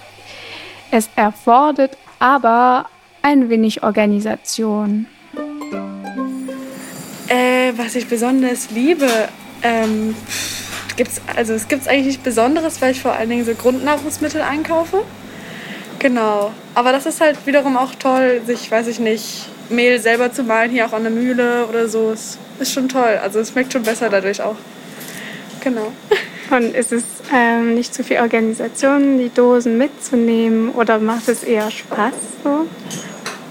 Es 0.92 1.10
erfordert 1.16 1.98
aber 2.20 2.86
ein 3.22 3.48
wenig 3.48 3.82
Organisation. 3.82 5.06
Äh, 7.26 7.72
was 7.74 7.96
ich 7.96 8.06
besonders 8.06 8.70
liebe, 8.70 9.08
ähm, 9.64 10.14
gibt's, 10.94 11.20
also 11.34 11.54
es 11.54 11.66
gibt 11.66 11.88
eigentlich 11.88 12.06
nichts 12.06 12.22
Besonderes, 12.22 12.80
weil 12.80 12.92
ich 12.92 13.00
vor 13.00 13.14
allen 13.14 13.30
Dingen 13.30 13.44
so 13.44 13.52
Grundnahrungsmittel 13.52 14.42
einkaufe. 14.42 15.02
Genau. 15.98 16.52
Aber 16.72 16.92
das 16.92 17.06
ist 17.06 17.20
halt 17.20 17.44
wiederum 17.46 17.76
auch 17.76 17.96
toll, 17.96 18.42
sich, 18.46 18.70
weiß 18.70 18.86
ich 18.86 19.00
nicht, 19.00 19.48
Mehl 19.70 20.00
selber 20.00 20.32
zu 20.32 20.42
mahlen, 20.42 20.70
hier 20.70 20.86
auch 20.86 20.92
an 20.92 21.02
der 21.02 21.12
Mühle 21.12 21.66
oder 21.66 21.88
so. 21.88 22.10
Es 22.10 22.38
ist 22.58 22.72
schon 22.72 22.88
toll. 22.88 23.18
Also 23.22 23.40
es 23.40 23.50
schmeckt 23.50 23.72
schon 23.72 23.82
besser 23.82 24.08
dadurch 24.08 24.42
auch. 24.42 24.56
Genau. 25.62 25.92
Und 26.50 26.74
ist 26.74 26.92
es 26.92 27.04
ähm, 27.32 27.74
nicht 27.74 27.94
zu 27.94 28.02
viel 28.02 28.18
Organisation, 28.18 29.18
die 29.18 29.28
Dosen 29.32 29.78
mitzunehmen 29.78 30.70
oder 30.70 30.98
macht 30.98 31.28
es 31.28 31.44
eher 31.44 31.70
Spaß 31.70 32.12
so? 32.42 32.66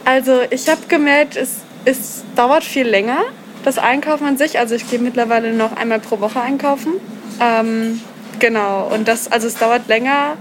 Also 0.03 0.41
ich 0.49 0.67
habe 0.67 0.81
gemerkt, 0.87 1.37
es, 1.37 1.57
es 1.85 2.23
dauert 2.35 2.63
viel 2.63 2.87
länger, 2.87 3.19
das 3.63 3.77
Einkaufen 3.77 4.25
an 4.25 4.37
sich. 4.37 4.59
Also 4.59 4.75
ich 4.75 4.89
gehe 4.89 4.99
mittlerweile 4.99 5.53
noch 5.53 5.75
einmal 5.77 5.99
pro 5.99 6.19
Woche 6.19 6.41
einkaufen. 6.41 6.93
Ähm, 7.39 8.01
genau. 8.39 8.89
Und 8.93 9.07
das, 9.07 9.31
also 9.31 9.47
es 9.47 9.55
dauert 9.55 9.87
länger, 9.87 10.35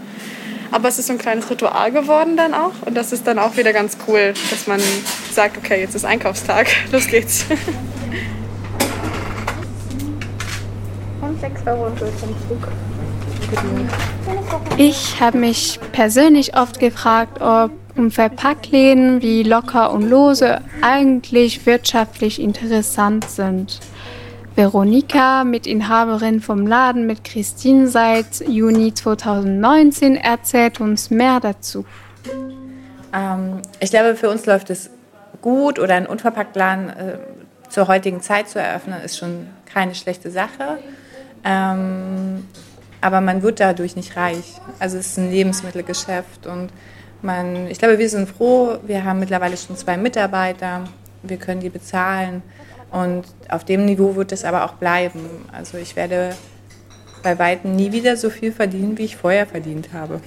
aber 0.73 0.89
es 0.89 0.99
ist 0.99 1.07
so 1.07 1.13
ein 1.13 1.19
kleines 1.19 1.49
Ritual 1.51 1.93
geworden 1.93 2.37
dann 2.37 2.55
auch. 2.55 2.73
Und 2.87 2.97
das 2.97 3.13
ist 3.13 3.27
dann 3.27 3.39
auch 3.39 3.57
wieder 3.57 3.73
ganz 3.73 3.99
cool, 4.09 4.35
dass 4.51 4.67
man 4.67 4.81
sagt, 5.39 5.57
okay, 5.57 5.81
jetzt 5.81 5.95
ist 5.95 6.05
Einkaufstag, 6.05 6.67
los 6.91 7.07
geht's. 7.07 7.47
Und 11.21 11.41
6 11.41 11.61
Euro 11.65 11.91
durch 11.91 12.11
den 12.11 12.35
Zug. 12.49 12.69
Ich 14.77 15.21
habe 15.21 15.39
mich 15.39 15.79
persönlich 15.93 16.57
oft 16.57 16.81
gefragt, 16.81 17.41
ob 17.41 17.71
Verpackläden 18.11 19.23
wie 19.23 19.45
Locker 19.45 19.93
und 19.93 20.11
Lose 20.11 20.61
eigentlich 20.83 21.67
wirtschaftlich 21.67 22.43
interessant 22.43 23.31
sind. 23.31 23.79
Veronika, 24.57 25.45
Mitinhaberin 25.45 26.41
vom 26.41 26.67
Laden 26.67 27.07
mit 27.07 27.23
Christine 27.23 27.87
seit 27.87 28.41
Juni 28.49 28.93
2019, 28.93 30.17
erzählt 30.17 30.81
uns 30.81 31.11
mehr 31.11 31.39
dazu. 31.39 31.85
Ähm, 33.15 33.63
ich 33.79 33.91
glaube, 33.91 34.17
für 34.17 34.31
uns 34.31 34.45
läuft 34.45 34.71
es 34.71 34.91
gut 35.49 35.79
oder 35.79 35.95
einen 35.95 36.07
Unverpacktladen 36.07 36.89
äh, 36.91 37.19
zur 37.69 37.89
heutigen 37.89 38.21
Zeit 38.21 38.49
zu 38.49 38.59
eröffnen, 38.59 39.01
ist 39.03 39.19
schon 39.19 39.47
keine 39.65 39.95
schlechte 39.95 40.31
Sache. 40.31 40.79
Ähm, 41.45 42.47
aber 43.01 43.21
man 43.21 43.43
wird 43.43 43.61
dadurch 43.61 43.97
nicht 43.97 44.17
reich. 44.17 44.61
Also 44.79 44.99
es 44.99 45.09
ist 45.09 45.19
ein 45.19 45.31
Lebensmittelgeschäft 45.31 46.47
und 46.47 46.71
man, 47.23 47.67
ich 47.69 47.79
glaube, 47.79 47.99
wir 47.99 48.09
sind 48.09 48.29
froh. 48.29 48.79
Wir 48.87 49.05
haben 49.05 49.21
mittlerweile 49.21 49.57
schon 49.57 49.77
zwei 49.77 49.97
Mitarbeiter. 49.97 50.85
Wir 51.23 51.37
können 51.37 51.61
die 51.61 51.71
bezahlen. 51.71 52.43
Und 52.91 53.25
auf 53.49 53.65
dem 53.65 53.85
Niveau 53.87 54.17
wird 54.17 54.33
es 54.33 54.45
aber 54.45 54.65
auch 54.65 54.75
bleiben. 54.75 55.21
Also 55.53 55.79
ich 55.79 55.97
werde 55.97 56.35
bei 57.23 57.39
weitem 57.39 57.75
nie 57.75 57.93
wieder 57.93 58.17
so 58.17 58.31
viel 58.31 58.53
verdienen, 58.53 58.97
wie 58.99 59.05
ich 59.05 59.17
vorher 59.17 59.47
verdient 59.47 59.93
habe. 59.93 60.21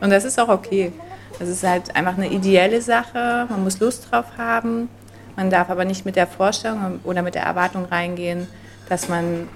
Und 0.00 0.10
das 0.10 0.24
ist 0.24 0.38
auch 0.38 0.48
okay. 0.48 0.92
Das 1.40 1.48
ist 1.48 1.64
halt 1.64 1.96
einfach 1.96 2.18
eine 2.18 2.30
ideelle 2.30 2.82
Sache. 2.82 3.46
Man 3.48 3.64
muss 3.64 3.80
Lust 3.80 4.12
drauf 4.12 4.26
haben. 4.36 4.90
Man 5.36 5.48
darf 5.48 5.70
aber 5.70 5.86
nicht 5.86 6.04
mit 6.04 6.14
der 6.14 6.26
Vorstellung 6.26 7.00
oder 7.02 7.22
mit 7.22 7.34
der 7.34 7.44
Erwartung 7.44 7.86
reingehen, 7.86 8.46
dass 8.90 9.08
man 9.08 9.48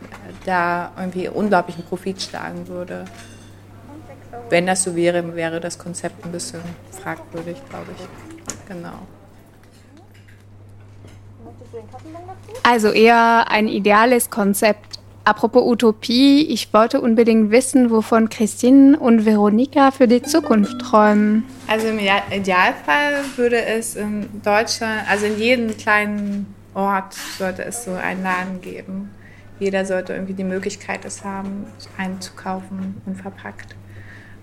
da 0.47 0.92
irgendwie 0.97 1.29
unglaublichen 1.29 1.85
Profit 1.85 2.23
schlagen 2.23 2.68
würde. 2.68 3.05
Wenn 4.49 4.66
das 4.66 4.83
so 4.83 4.97
wäre, 4.97 5.37
wäre 5.37 5.61
das 5.61 5.79
Konzept 5.79 6.25
ein 6.25 6.33
bisschen 6.33 6.62
fragwürdig, 7.03 7.59
glaube 7.68 7.88
ich. 7.99 8.66
Genau. 8.66 8.99
Also 12.62 12.92
eher 12.92 13.51
ein 13.51 13.68
ideales 13.68 14.31
Konzept. 14.31 15.01
Apropos 15.25 15.65
Utopie, 15.65 16.43
ich 16.43 16.73
wollte 16.75 17.01
unbedingt 17.01 17.51
wissen, 17.51 17.91
wovon 17.91 18.29
Christine 18.29 18.99
und 18.99 19.25
Veronika 19.25 19.91
für 19.91 20.07
die 20.07 20.21
Zukunft 20.21 20.79
träumen. 20.81 21.45
Also 21.67 21.89
im 21.89 21.99
Idealfall 21.99 23.25
würde 23.37 23.65
es 23.65 23.97
in 23.97 24.29
Deutschland, 24.43 25.09
also 25.09 25.25
in 25.25 25.39
jedem 25.39 25.77
kleinen 25.77 26.55
Ort 26.75 27.15
sollte 27.15 27.65
es 27.65 27.85
so 27.85 27.93
einen 27.93 28.23
Laden 28.23 28.61
geben. 28.61 29.11
Jeder 29.59 29.87
sollte 29.87 30.13
irgendwie 30.13 30.35
die 30.35 30.45
Möglichkeit 30.45 31.05
es 31.07 31.25
haben, 31.25 31.67
einzukaufen 31.97 33.01
und 33.07 33.17
verpackt. 33.17 33.75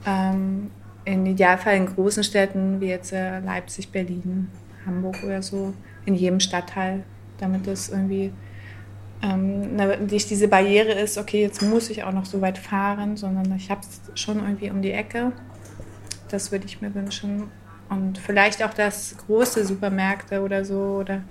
Ähm, 0.07 0.71
Im 1.05 1.25
Idealfall 1.27 1.75
in 1.75 1.85
großen 1.85 2.23
Städten 2.23 2.81
wie 2.81 2.87
jetzt 2.87 3.13
äh, 3.13 3.39
Leipzig, 3.39 3.91
Berlin, 3.91 4.47
Hamburg 4.85 5.17
oder 5.23 5.43
so, 5.43 5.73
in 6.05 6.15
jedem 6.15 6.39
Stadtteil 6.39 7.03
damit 7.41 7.67
es 7.67 7.89
irgendwie 7.89 8.31
ähm, 9.21 9.75
nicht 10.07 10.29
diese 10.29 10.47
Barriere 10.47 10.93
ist, 10.93 11.17
okay, 11.17 11.41
jetzt 11.41 11.61
muss 11.61 11.89
ich 11.89 12.03
auch 12.03 12.11
noch 12.11 12.25
so 12.25 12.41
weit 12.41 12.57
fahren, 12.57 13.17
sondern 13.17 13.55
ich 13.55 13.69
habe 13.69 13.81
es 13.81 14.19
schon 14.19 14.39
irgendwie 14.39 14.71
um 14.71 14.81
die 14.81 14.91
Ecke. 14.91 15.31
Das 16.29 16.51
würde 16.51 16.65
ich 16.65 16.81
mir 16.81 16.93
wünschen. 16.93 17.51
Und 17.89 18.17
vielleicht 18.17 18.63
auch, 18.63 18.73
dass 18.73 19.15
große 19.25 19.65
Supermärkte 19.65 20.41
oder 20.41 20.63
so 20.63 20.97
oder 21.01 21.23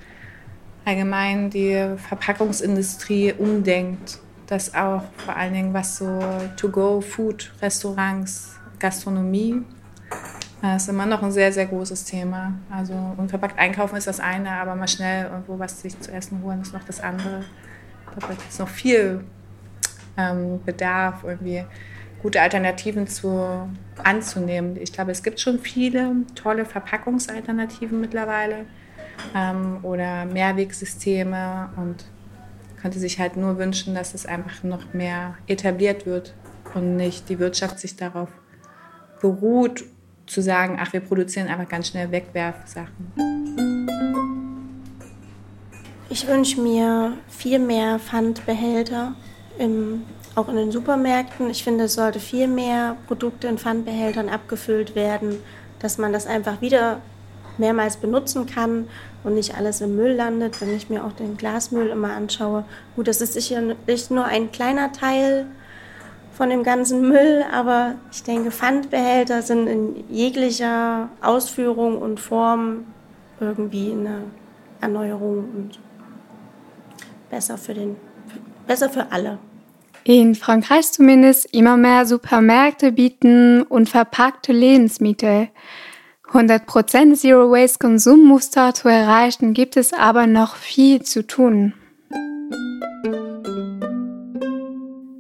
allgemein 0.85 1.51
die 1.51 1.95
Verpackungsindustrie 1.97 3.33
umdenkt. 3.33 4.19
Dass 4.47 4.75
auch 4.75 5.03
vor 5.17 5.37
allen 5.37 5.55
Dingen 5.55 5.75
was 5.75 5.97
so 5.97 6.21
To-Go-Food, 6.57 7.53
Restaurants, 7.63 8.57
Gastronomie 8.79 9.65
das 10.63 10.83
ist 10.83 10.89
immer 10.89 11.07
noch 11.07 11.23
ein 11.23 11.33
sehr, 11.33 11.53
sehr 11.53 11.67
großes 11.67 12.05
Thema. 12.05 12.53
Also 12.71 12.93
unverpackt 13.17 13.59
einkaufen 13.59 13.97
ist 13.97 14.07
das 14.07 14.21
eine, 14.21 14.51
aber 14.53 14.75
mal 14.75 14.89
schnell 14.89 15.25
irgendwo 15.25 15.59
was 15.59 15.81
sich 15.81 15.99
zu 16.01 16.13
essen 16.13 16.43
holen 16.43 16.61
ist 16.61 16.75
noch 16.75 16.85
das 16.85 17.01
andere. 17.01 17.45
Da 18.19 18.27
gibt 18.27 18.43
es 18.49 18.59
noch 18.59 18.69
viel 18.69 19.25
ähm, 20.17 20.61
Bedarf, 20.65 21.25
irgendwie 21.25 21.65
gute 22.23 22.41
Alternativen 22.41 23.07
zu, 23.07 23.69
anzunehmen. 24.03 24.77
Ich 24.81 24.93
glaube, 24.93 25.11
es 25.11 25.23
gibt 25.23 25.41
schon 25.41 25.59
viele 25.59 26.13
tolle 26.35 26.65
Verpackungsalternativen 26.65 28.01
mittlerweile 28.01 28.67
ähm, 29.35 29.79
oder 29.83 30.27
Mehrwegsysteme 30.27 31.71
und 31.77 32.05
könnte 32.81 32.99
sich 32.99 33.19
halt 33.19 33.37
nur 33.37 33.59
wünschen, 33.59 33.95
dass 33.95 34.15
es 34.15 34.27
einfach 34.27 34.63
noch 34.63 34.95
mehr 34.95 35.37
etabliert 35.47 36.07
wird 36.07 36.35
und 36.75 36.97
nicht 36.97 37.29
die 37.29 37.39
Wirtschaft 37.39 37.79
sich 37.79 37.97
darauf 37.97 38.29
beruht 39.21 39.85
zu 40.27 40.41
sagen, 40.41 40.79
ach, 40.81 40.93
wir 40.93 41.01
produzieren 41.01 41.49
einfach 41.49 41.69
ganz 41.69 41.89
schnell 41.89 42.11
Wegwerfsachen. 42.11 43.70
Ich 46.13 46.27
wünsche 46.27 46.61
mir 46.61 47.13
viel 47.29 47.61
mehr 47.61 48.01
Pfandbehälter, 48.01 49.13
im, 49.61 50.03
auch 50.35 50.49
in 50.49 50.57
den 50.57 50.73
Supermärkten. 50.73 51.49
Ich 51.51 51.63
finde, 51.63 51.85
es 51.85 51.95
sollte 51.95 52.19
viel 52.19 52.49
mehr 52.49 52.97
Produkte 53.07 53.47
in 53.47 53.59
Pfandbehältern 53.59 54.29
abgefüllt 54.29 54.97
werden, 54.97 55.41
dass 55.79 55.99
man 55.99 56.13
das 56.13 56.27
einfach 56.27 56.61
wieder 56.61 57.01
mehrmals 57.59 57.97
benutzen 57.97 58.47
kann 58.47 58.89
und 59.23 59.35
nicht 59.35 59.57
alles 59.57 59.83
im 59.83 59.95
Müll 59.95 60.15
landet. 60.15 60.61
Wenn 60.61 60.75
ich 60.75 60.91
mir 60.91 61.05
auch 61.05 61.13
den 61.13 61.37
Glasmüll 61.37 61.91
immer 61.91 62.13
anschaue, 62.13 62.65
gut, 62.97 63.07
das 63.07 63.21
ist 63.21 63.35
sicher 63.35 63.63
nicht 63.87 64.11
nur 64.11 64.25
ein 64.25 64.51
kleiner 64.51 64.91
Teil 64.91 65.47
von 66.33 66.51
dem 66.51 66.65
ganzen 66.65 67.07
Müll, 67.07 67.45
aber 67.53 67.95
ich 68.11 68.25
denke, 68.25 68.51
Pfandbehälter 68.51 69.43
sind 69.43 69.69
in 69.69 70.05
jeglicher 70.09 71.09
Ausführung 71.23 71.99
und 72.03 72.19
Form 72.19 72.87
irgendwie 73.39 73.93
eine 73.93 74.23
Erneuerung 74.81 75.49
und 75.55 75.79
besser 77.31 77.57
für, 77.57 77.75
den, 77.75 77.97
besser 78.67 78.91
für 78.91 79.11
alle. 79.11 79.39
In 80.05 80.35
Frankreich 80.35 80.93
zumindest 80.93 81.55
immer 81.55 81.77
mehr 81.77 82.07
Supermärkte 82.07 82.93
bieten 82.93 83.63
unverpackte 83.63 84.53
Lebensmittel. 84.53 85.49
100% 86.33 87.15
Zero 87.17 87.51
Waste 87.51 87.79
Konsummuster 87.79 88.73
zu 88.73 88.89
erreichen, 88.89 89.53
gibt 89.53 89.77
es 89.77 89.93
aber 89.93 90.27
noch 90.27 90.57
viel 90.57 91.03
zu 91.03 91.27
tun. 91.27 91.75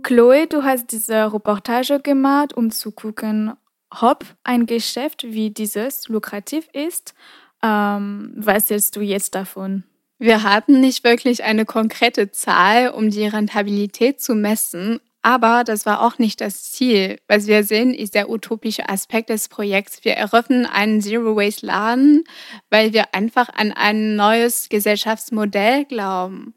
Chloe, 0.03 0.47
du 0.47 0.63
hast 0.63 0.93
diese 0.93 1.33
Reportage 1.33 2.01
gemacht, 2.01 2.57
um 2.57 2.71
zu 2.71 2.91
gucken, 2.91 3.53
ob 3.91 4.25
ein 4.45 4.67
Geschäft 4.67 5.25
wie 5.25 5.51
dieses 5.51 6.09
lukrativ 6.09 6.69
ist. 6.73 7.15
Ähm, 7.63 8.33
was 8.37 8.71
hältst 8.71 8.97
du 8.97 9.01
jetzt 9.01 9.35
davon? 9.35 9.85
Wir 10.21 10.43
hatten 10.43 10.81
nicht 10.81 11.03
wirklich 11.03 11.45
eine 11.45 11.65
konkrete 11.65 12.31
Zahl, 12.31 12.91
um 12.91 13.09
die 13.09 13.27
Rentabilität 13.27 14.21
zu 14.21 14.35
messen, 14.35 15.01
aber 15.23 15.65
das 15.65 15.87
war 15.87 16.03
auch 16.03 16.19
nicht 16.19 16.43
das 16.43 16.73
Ziel. 16.73 17.19
Was 17.27 17.47
wir 17.47 17.65
sehen, 17.65 17.95
ist 17.95 18.15
der 18.15 18.29
utopische 18.29 18.87
Aspekt 18.91 19.31
des 19.31 19.49
Projekts. 19.49 20.05
Wir 20.05 20.13
eröffnen 20.13 20.67
einen 20.67 21.01
Zero-Waste-Laden, 21.01 22.25
weil 22.69 22.93
wir 22.93 23.15
einfach 23.15 23.49
an 23.49 23.73
ein 23.73 24.15
neues 24.15 24.69
Gesellschaftsmodell 24.69 25.87
glauben. 25.87 26.55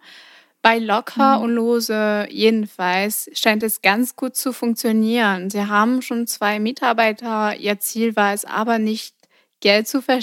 Bei 0.62 0.78
Locker 0.78 1.38
mhm. 1.38 1.44
und 1.46 1.52
Lose 1.52 2.28
jedenfalls 2.30 3.30
scheint 3.34 3.64
es 3.64 3.82
ganz 3.82 4.18
gut 4.18 4.36
zu 4.36 4.52
funktionieren. 4.52 5.50
Sie 5.50 5.68
haben 5.68 6.02
schon 6.02 6.28
zwei 6.28 6.60
Mitarbeiter. 6.60 7.56
Ihr 7.56 7.80
Ziel 7.80 8.18
war 8.18 8.34
es 8.34 8.44
aber 8.44 8.78
nicht, 8.78 9.16
Geld 9.62 9.88
zu, 9.88 10.02
ver 10.02 10.20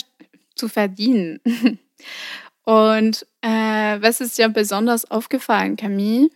zu 0.55 0.68
verdienen. 0.68 1.40
und 2.64 3.26
äh, 3.42 4.00
was 4.00 4.20
ist 4.20 4.38
dir 4.38 4.48
besonders 4.48 5.11
aufgefallen, 5.11 5.76
Camille? 5.76 6.31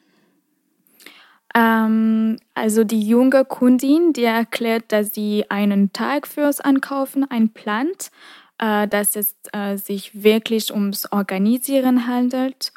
Ähm, 1.55 2.39
also 2.55 2.85
die 2.85 3.07
junge 3.07 3.45
Kundin, 3.45 4.13
die 4.13 4.25
erklärt, 4.25 4.85
dass 4.89 5.15
sie 5.15 5.45
einen 5.51 5.93
Tag 5.93 6.27
fürs 6.27 6.61
Ankaufen 6.61 7.31
einplant, 7.31 8.11
äh, 8.59 8.89
dass 8.89 9.17
es 9.17 9.37
äh, 9.53 9.77
sich 9.77 10.23
wirklich 10.23 10.73
ums 10.73 11.11
Organisieren 11.13 12.07
handelt 12.07 12.73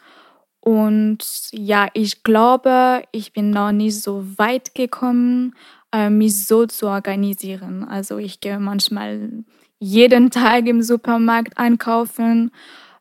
und 0.67 1.19
ja, 1.53 1.87
ich 1.93 2.23
glaube, 2.23 3.03
ich 3.13 3.31
bin 3.31 3.51
noch 3.51 3.71
nicht 3.71 4.01
so 4.01 4.25
weit 4.37 4.75
gekommen, 4.75 5.55
äh, 5.93 6.09
mich 6.09 6.45
so 6.45 6.65
zu 6.65 6.87
organisieren. 6.87 7.85
Also 7.85 8.17
ich 8.17 8.41
gehe 8.41 8.59
manchmal 8.59 9.45
jeden 9.79 10.29
Tag 10.29 10.67
im 10.67 10.81
Supermarkt 10.81 11.57
einkaufen, 11.57 12.51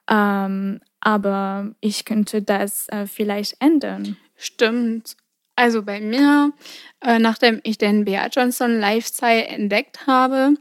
ähm, 0.08 0.78
aber 1.06 1.70
ich 1.80 2.04
könnte 2.04 2.42
das 2.42 2.88
äh, 2.88 3.06
vielleicht 3.06 3.62
ändern. 3.62 4.16
Stimmt. 4.34 5.16
Also 5.54 5.84
bei 5.84 6.00
mir, 6.00 6.52
äh, 7.00 7.20
nachdem 7.20 7.60
ich 7.62 7.78
den 7.78 8.04
Bea 8.04 8.26
Johnson 8.26 8.80
Lifestyle 8.80 9.44
entdeckt 9.46 10.08
habe, 10.08 10.54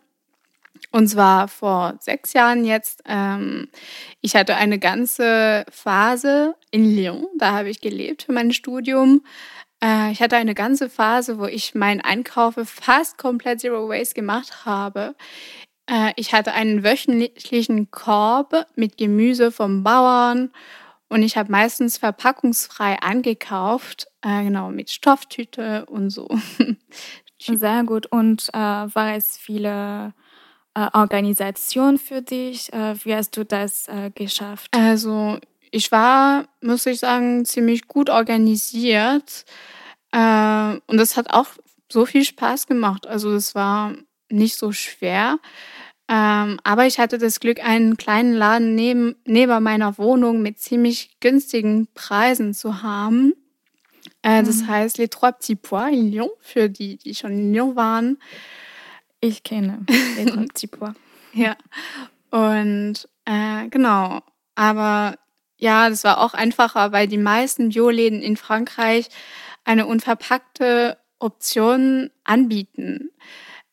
und 0.92 1.08
zwar 1.08 1.48
vor 1.48 1.96
sechs 2.00 2.34
Jahren 2.34 2.64
jetzt. 2.64 3.02
Ähm, 3.08 3.70
ich 4.22 4.36
hatte 4.36 4.56
eine 4.56 4.78
ganze 4.78 5.66
Phase 5.72 6.54
in 6.70 6.96
Lyon, 6.96 7.26
da 7.40 7.54
habe 7.54 7.72
ich 7.72 7.82
gelebt 7.82 8.22
für 8.24 8.32
mein 8.32 8.52
Studium. 8.52 9.24
Äh, 9.84 10.12
ich 10.12 10.22
hatte 10.22 10.36
eine 10.36 10.54
ganze 10.54 10.92
Phase, 10.92 11.40
wo 11.40 11.46
ich 11.46 11.74
meinen 11.74 12.02
Einkauf 12.02 12.54
fast 12.66 13.18
komplett 13.18 13.62
Zero 13.62 13.90
Waste 13.90 14.14
gemacht 14.14 14.64
habe. 14.64 15.16
Äh, 15.88 16.13
ich 16.15 16.34
hatte 16.34 16.54
einen 16.54 16.84
wöchentlichen 16.84 17.91
Korb 17.91 18.65
mit 18.76 18.98
Gemüse 18.98 19.52
vom 19.52 19.84
Bauern 19.84 20.52
und 21.10 21.24
ich 21.24 21.38
habe 21.38 21.52
meistens 21.52 21.98
verpackungsfrei 21.98 23.00
angekauft, 23.02 24.08
äh, 24.21 24.43
genau 24.43 24.69
mit 24.71 24.89
Stofftüte 24.89 25.86
und 25.86 26.10
so. 26.10 26.28
Sehr 27.39 27.84
gut. 27.84 28.08
Und 28.08 28.50
äh, 28.54 28.58
war 28.58 29.15
es 29.15 29.38
viele 29.38 30.13
äh, 30.74 30.88
Organisation 30.93 31.98
für 32.00 32.21
dich? 32.21 32.74
Äh, 32.74 32.95
wie 33.06 33.15
hast 33.15 33.38
du 33.38 33.45
das 33.45 33.88
äh, 33.88 34.10
geschafft? 34.13 34.76
Also 34.76 35.39
ich 35.71 35.91
war, 35.91 36.45
muss 36.62 36.86
ich 36.86 37.00
sagen, 37.00 37.45
ziemlich 37.45 37.88
gut 37.88 38.10
organisiert 38.10 39.45
und 40.17 40.98
das 40.98 41.17
hat 41.17 41.34
auch 41.34 41.48
so 41.91 42.06
viel 42.06 42.24
Spaß 42.24 42.67
gemacht. 42.67 43.06
Also 43.06 43.34
es 43.34 43.54
war 43.54 43.93
nicht 44.30 44.56
so 44.56 44.71
schwer. 44.71 45.39
Ähm, 46.08 46.60
aber 46.63 46.86
ich 46.86 47.00
hatte 47.00 47.18
das 47.18 47.39
Glück, 47.39 47.63
einen 47.63 47.98
kleinen 47.98 48.34
Laden 48.34 48.76
neben, 48.76 49.15
neben 49.26 49.63
meiner 49.63 49.98
Wohnung 49.98 50.41
mit 50.41 50.60
ziemlich 50.60 51.20
günstigen 51.20 51.88
Preisen 51.94 52.54
zu 52.54 52.84
haben. 52.84 53.34
Äh, 54.22 54.44
das 54.44 54.62
mhm. 54.62 54.68
heißt 54.68 54.98
Les 54.98 55.10
Trois 55.10 55.32
Petits 55.32 55.62
Pois 55.62 55.91
in 55.91 56.12
Lyon, 56.12 56.30
für 56.39 56.70
die, 56.70 56.98
die 56.98 57.15
schon 57.15 57.32
in 57.32 57.54
Lyon 57.54 57.76
waren. 57.76 58.18
Ich 59.20 59.44
kenne 59.44 59.86
den 60.18 60.50
Tipua. 60.50 60.94
ja. 61.34 61.56
Und 62.30 63.08
äh, 63.26 63.68
genau. 63.70 64.22
Aber 64.56 65.15
ja, 65.58 65.89
das 65.89 66.04
war 66.04 66.20
auch 66.20 66.34
einfacher, 66.34 66.91
weil 66.91 67.08
die 67.08 67.18
meisten 67.18 67.70
Bioläden 67.70 68.22
in 68.22 68.38
Frankreich 68.38 69.08
eine 69.63 69.86
unverpackte 69.86 70.98
Option 71.20 72.12
anbieten. 72.24 73.10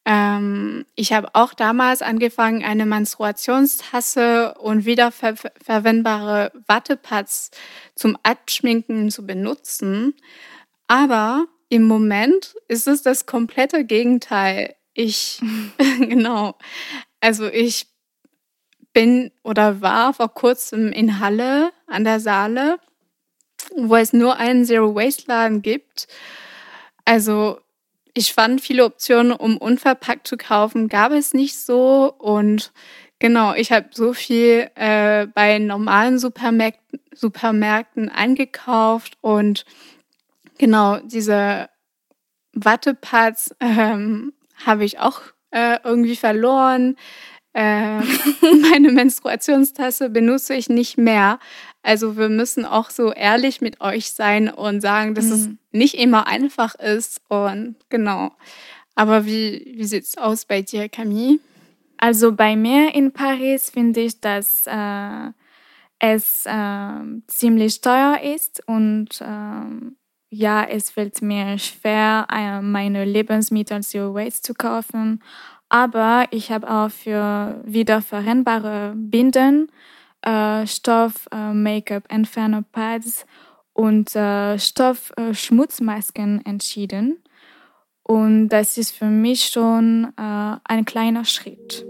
Ähm, 0.04 0.84
ich 0.96 1.12
habe 1.12 1.28
auch 1.34 1.54
damals 1.54 2.02
angefangen, 2.02 2.64
eine 2.64 2.86
Menstruationstasse 2.86 4.54
und 4.54 4.84
wiederverwendbare 4.84 6.52
Wattepads 6.66 7.52
zum 7.94 8.18
Abschminken 8.22 9.10
zu 9.10 9.24
benutzen. 9.24 10.14
Aber 10.88 11.46
im 11.68 11.84
Moment 11.84 12.54
ist 12.68 12.88
es 12.88 13.02
das 13.02 13.26
komplette 13.26 13.84
Gegenteil. 13.84 14.74
Ich, 14.94 15.40
genau. 16.00 16.56
Also 17.20 17.46
ich 17.46 17.86
bin 18.92 19.30
oder 19.42 19.80
war 19.80 20.12
vor 20.12 20.34
kurzem 20.34 20.92
in 20.92 21.20
Halle 21.20 21.72
an 21.86 22.04
der 22.04 22.20
Saale, 22.20 22.78
wo 23.76 23.96
es 23.96 24.12
nur 24.12 24.36
einen 24.36 24.64
Zero 24.64 24.94
Waste 24.94 25.24
Laden 25.28 25.62
gibt. 25.62 26.08
Also 27.04 27.58
ich 28.14 28.32
fand 28.34 28.60
viele 28.60 28.84
Optionen, 28.84 29.32
um 29.32 29.56
unverpackt 29.56 30.26
zu 30.26 30.36
kaufen, 30.36 30.88
gab 30.88 31.12
es 31.12 31.32
nicht 31.32 31.58
so. 31.58 32.12
Und 32.18 32.72
genau, 33.18 33.54
ich 33.54 33.72
habe 33.72 33.88
so 33.92 34.12
viel 34.12 34.68
äh, 34.74 35.26
bei 35.26 35.58
normalen 35.58 36.18
Supermärkten, 36.18 37.00
Supermärkten 37.14 38.08
eingekauft 38.08 39.16
und 39.20 39.64
genau 40.58 40.98
diese 40.98 41.68
Wattepads 42.54 43.54
ähm, 43.60 44.32
habe 44.64 44.84
ich 44.84 44.98
auch 44.98 45.20
äh, 45.50 45.78
irgendwie 45.84 46.16
verloren. 46.16 46.96
Äh, 47.54 48.00
meine 48.70 48.92
Menstruationstasse 48.92 50.10
benutze 50.10 50.54
ich 50.54 50.68
nicht 50.68 50.98
mehr. 50.98 51.38
Also 51.82 52.16
wir 52.16 52.28
müssen 52.28 52.64
auch 52.64 52.90
so 52.90 53.12
ehrlich 53.12 53.60
mit 53.60 53.80
euch 53.80 54.12
sein 54.12 54.48
und 54.48 54.80
sagen, 54.80 55.14
dass 55.14 55.26
mhm. 55.26 55.32
es 55.32 55.48
nicht 55.72 55.94
immer 55.94 56.26
einfach 56.26 56.74
ist. 56.74 57.20
Und 57.28 57.76
genau. 57.88 58.32
Aber 58.94 59.26
wie, 59.26 59.74
wie 59.76 59.84
sieht 59.84 60.04
es 60.04 60.16
aus 60.18 60.44
bei 60.44 60.62
dir, 60.62 60.88
Camille? 60.88 61.38
Also 61.96 62.32
bei 62.32 62.56
mir 62.56 62.94
in 62.94 63.12
Paris 63.12 63.70
finde 63.70 64.00
ich, 64.00 64.20
dass 64.20 64.66
äh, 64.66 65.30
es 65.98 66.46
äh, 66.46 67.00
ziemlich 67.28 67.80
teuer 67.80 68.20
ist 68.34 68.60
und 68.66 69.08
ähm, 69.20 69.96
ja, 70.28 70.64
es 70.64 70.90
fällt 70.90 71.22
mir 71.22 71.58
schwer, 71.58 72.26
äh, 72.28 72.60
meine 72.60 73.04
Lebensmittel 73.04 73.82
Zero 73.82 74.14
Waste 74.14 74.42
zu 74.42 74.54
kaufen. 74.54 75.22
Aber 75.72 76.26
ich 76.32 76.52
habe 76.52 76.70
auch 76.70 76.90
für 76.90 77.62
wiederverwendbare 77.64 78.92
Binden, 78.94 79.72
äh, 80.20 80.66
Stoff, 80.66 81.26
äh, 81.32 81.54
Make-up, 81.54 82.04
Entfernerpads 82.10 83.24
und 83.72 84.14
äh, 84.14 84.58
Stoff 84.58 85.14
äh, 85.16 85.32
entschieden. 86.44 87.22
Und 88.02 88.50
das 88.50 88.76
ist 88.76 88.90
für 88.90 89.06
mich 89.06 89.46
schon 89.46 90.12
äh, 90.18 90.56
ein 90.62 90.84
kleiner 90.84 91.24
Schritt. 91.24 91.86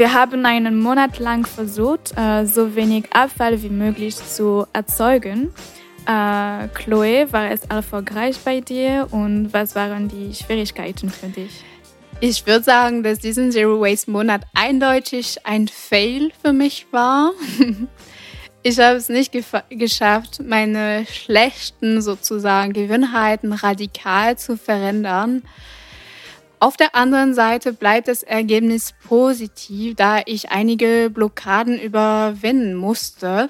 Wir 0.00 0.14
haben 0.14 0.46
einen 0.46 0.80
Monat 0.80 1.18
lang 1.18 1.46
versucht, 1.46 2.16
äh, 2.16 2.46
so 2.46 2.74
wenig 2.74 3.12
Abfall 3.12 3.62
wie 3.62 3.68
möglich 3.68 4.16
zu 4.16 4.66
erzeugen. 4.72 5.52
Äh, 6.06 6.68
Chloe, 6.68 7.30
war 7.30 7.50
es 7.50 7.66
erfolgreich 7.66 8.38
bei 8.42 8.62
dir 8.62 9.08
und 9.10 9.52
was 9.52 9.74
waren 9.74 10.08
die 10.08 10.34
Schwierigkeiten 10.34 11.10
für 11.10 11.26
dich? 11.26 11.62
Ich 12.18 12.46
würde 12.46 12.64
sagen, 12.64 13.02
dass 13.02 13.18
diesen 13.18 13.52
Zero 13.52 13.78
Waste 13.78 14.10
Monat 14.10 14.40
eindeutig 14.54 15.36
ein 15.44 15.68
Fail 15.68 16.32
für 16.42 16.54
mich 16.54 16.86
war. 16.92 17.32
Ich 18.62 18.78
habe 18.78 18.96
es 18.96 19.08
nicht 19.08 19.32
geschafft, 19.70 20.42
meine 20.44 21.06
schlechten 21.06 22.02
sozusagen 22.02 22.74
Gewohnheiten 22.74 23.54
radikal 23.54 24.36
zu 24.36 24.58
verändern. 24.58 25.42
Auf 26.62 26.76
der 26.76 26.94
anderen 26.94 27.32
Seite 27.32 27.72
bleibt 27.72 28.06
das 28.06 28.22
Ergebnis 28.22 28.92
positiv, 29.08 29.96
da 29.96 30.20
ich 30.26 30.50
einige 30.50 31.10
Blockaden 31.12 31.80
überwinden 31.80 32.74
musste. 32.74 33.48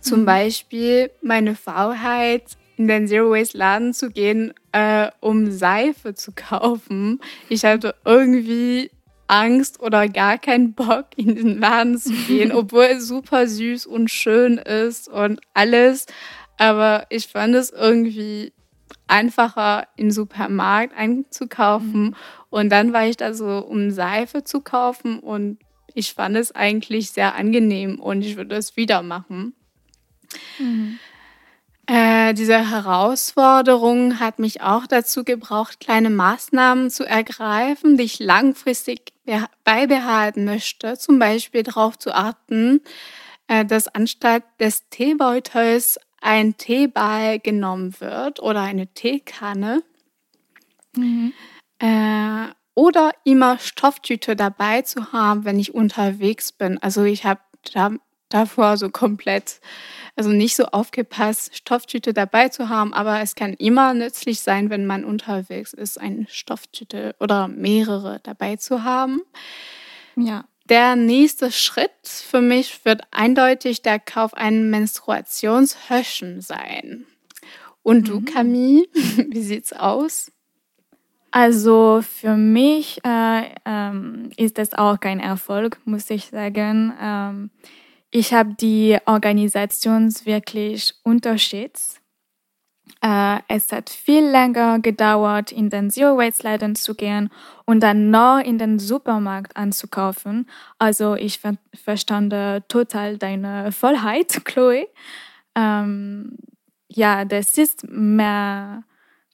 Zum 0.00 0.22
mhm. 0.22 0.24
Beispiel 0.24 1.10
meine 1.20 1.54
Faulheit, 1.54 2.56
in 2.78 2.88
den 2.88 3.06
Zero 3.06 3.30
Waste 3.30 3.58
Laden 3.58 3.92
zu 3.92 4.10
gehen, 4.10 4.54
äh, 4.72 5.10
um 5.20 5.50
Seife 5.50 6.14
zu 6.14 6.32
kaufen. 6.32 7.20
Ich 7.50 7.66
hatte 7.66 7.94
irgendwie 8.06 8.90
Angst 9.26 9.80
oder 9.80 10.08
gar 10.08 10.38
keinen 10.38 10.72
Bock, 10.72 11.06
in 11.16 11.34
den 11.34 11.58
Laden 11.58 11.98
zu 11.98 12.12
gehen, 12.12 12.50
obwohl 12.54 12.84
es 12.84 13.08
super 13.08 13.46
süß 13.46 13.84
und 13.84 14.10
schön 14.10 14.56
ist 14.56 15.08
und 15.08 15.40
alles. 15.52 16.06
Aber 16.56 17.06
ich 17.10 17.26
fand 17.26 17.54
es 17.54 17.70
irgendwie 17.70 18.54
einfacher 19.08 19.86
im 19.96 20.10
Supermarkt 20.10 20.96
einzukaufen. 20.96 22.02
Mhm. 22.02 22.14
Und 22.50 22.70
dann 22.70 22.92
war 22.92 23.06
ich 23.06 23.16
da 23.16 23.34
so, 23.34 23.58
um 23.58 23.90
Seife 23.90 24.44
zu 24.44 24.60
kaufen 24.60 25.18
und 25.18 25.58
ich 25.94 26.12
fand 26.12 26.36
es 26.36 26.52
eigentlich 26.52 27.10
sehr 27.10 27.34
angenehm 27.34 28.00
und 28.00 28.22
ich 28.22 28.36
würde 28.36 28.56
es 28.56 28.76
wieder 28.76 29.02
machen. 29.02 29.54
Mhm. 30.58 30.98
Äh, 31.86 32.34
diese 32.34 32.68
Herausforderung 32.70 34.18
hat 34.18 34.40
mich 34.40 34.60
auch 34.60 34.88
dazu 34.88 35.22
gebraucht, 35.22 35.78
kleine 35.78 36.10
Maßnahmen 36.10 36.90
zu 36.90 37.04
ergreifen, 37.04 37.96
die 37.96 38.04
ich 38.04 38.18
langfristig 38.18 39.12
beibehalten 39.62 40.44
möchte. 40.44 40.98
Zum 40.98 41.20
Beispiel 41.20 41.62
darauf 41.62 41.96
zu 41.96 42.12
achten, 42.12 42.80
äh, 43.46 43.64
dass 43.64 43.86
anstatt 43.86 44.42
des 44.58 44.88
Teebeutels 44.88 45.98
ein 46.20 46.56
Teeball 46.56 47.38
genommen 47.38 47.94
wird 48.00 48.40
oder 48.40 48.62
eine 48.62 48.86
Teekanne. 48.88 49.82
Mhm. 50.96 51.32
Äh, 51.78 52.48
oder 52.74 53.12
immer 53.24 53.58
Stofftüte 53.58 54.36
dabei 54.36 54.82
zu 54.82 55.12
haben, 55.12 55.44
wenn 55.44 55.58
ich 55.58 55.74
unterwegs 55.74 56.52
bin. 56.52 56.78
Also 56.78 57.04
ich 57.04 57.24
habe 57.24 57.40
da, 57.72 57.90
davor 58.28 58.76
so 58.76 58.90
komplett, 58.90 59.60
also 60.14 60.30
nicht 60.30 60.56
so 60.56 60.66
aufgepasst, 60.66 61.56
Stofftüte 61.56 62.12
dabei 62.12 62.48
zu 62.50 62.68
haben, 62.68 62.92
aber 62.92 63.20
es 63.20 63.34
kann 63.34 63.54
immer 63.54 63.94
nützlich 63.94 64.40
sein, 64.40 64.68
wenn 64.68 64.84
man 64.86 65.04
unterwegs 65.04 65.72
ist, 65.72 65.98
eine 65.98 66.26
Stofftüte 66.28 67.16
oder 67.18 67.48
mehrere 67.48 68.20
dabei 68.22 68.56
zu 68.56 68.84
haben. 68.84 69.22
Ja. 70.16 70.44
Der 70.68 70.96
nächste 70.96 71.52
Schritt 71.52 71.90
für 72.02 72.40
mich 72.40 72.84
wird 72.84 73.02
eindeutig 73.12 73.82
der 73.82 74.00
Kauf 74.00 74.34
einer 74.34 74.62
Menstruationshöschen 74.62 76.40
sein. 76.40 77.06
Und 77.82 78.08
du, 78.08 78.20
mhm. 78.20 78.24
Camille, 78.24 78.86
wie 79.30 79.42
sieht's 79.42 79.72
aus? 79.72 80.32
Also 81.30 82.02
für 82.02 82.36
mich 82.36 82.98
äh, 83.04 83.42
ähm, 83.64 84.30
ist 84.36 84.58
es 84.58 84.74
auch 84.74 84.98
kein 84.98 85.20
Erfolg, 85.20 85.78
muss 85.84 86.10
ich 86.10 86.26
sagen. 86.26 86.92
Ähm, 87.00 87.50
ich 88.10 88.32
habe 88.32 88.54
die 88.54 88.96
Organisation 89.04 90.12
wirklich 90.24 90.94
unterschätzt. 91.04 92.00
Äh, 93.06 93.38
es 93.46 93.70
hat 93.70 93.88
viel 93.88 94.24
länger 94.24 94.80
gedauert, 94.80 95.52
in 95.52 95.70
den 95.70 95.90
Zero-Waste-Laden 95.90 96.74
zu 96.74 96.96
gehen 96.96 97.30
und 97.64 97.80
dann 97.80 98.10
noch 98.10 98.40
in 98.40 98.58
den 98.58 98.80
Supermarkt 98.80 99.56
anzukaufen. 99.56 100.48
Also 100.80 101.14
ich 101.14 101.38
ver 101.38 101.56
verstand 101.72 102.34
total 102.66 103.16
deine 103.16 103.70
Vollheit, 103.70 104.40
Chloe. 104.44 104.88
Ähm, 105.54 106.36
ja, 106.88 107.24
das 107.24 107.56
ist 107.58 107.88
mehr 107.88 108.82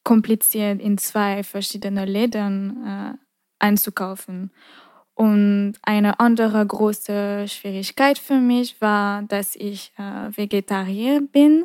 kompliziert, 0.04 0.78
in 0.78 0.98
zwei 0.98 1.42
verschiedene 1.42 2.04
Läden 2.04 2.84
äh, 2.86 3.14
einzukaufen. 3.58 4.50
Und 5.14 5.74
eine 5.80 6.20
andere 6.20 6.66
große 6.66 7.46
Schwierigkeit 7.48 8.18
für 8.18 8.38
mich 8.38 8.82
war, 8.82 9.22
dass 9.22 9.56
ich 9.56 9.94
äh, 9.96 10.36
Vegetarier 10.36 11.22
bin 11.22 11.64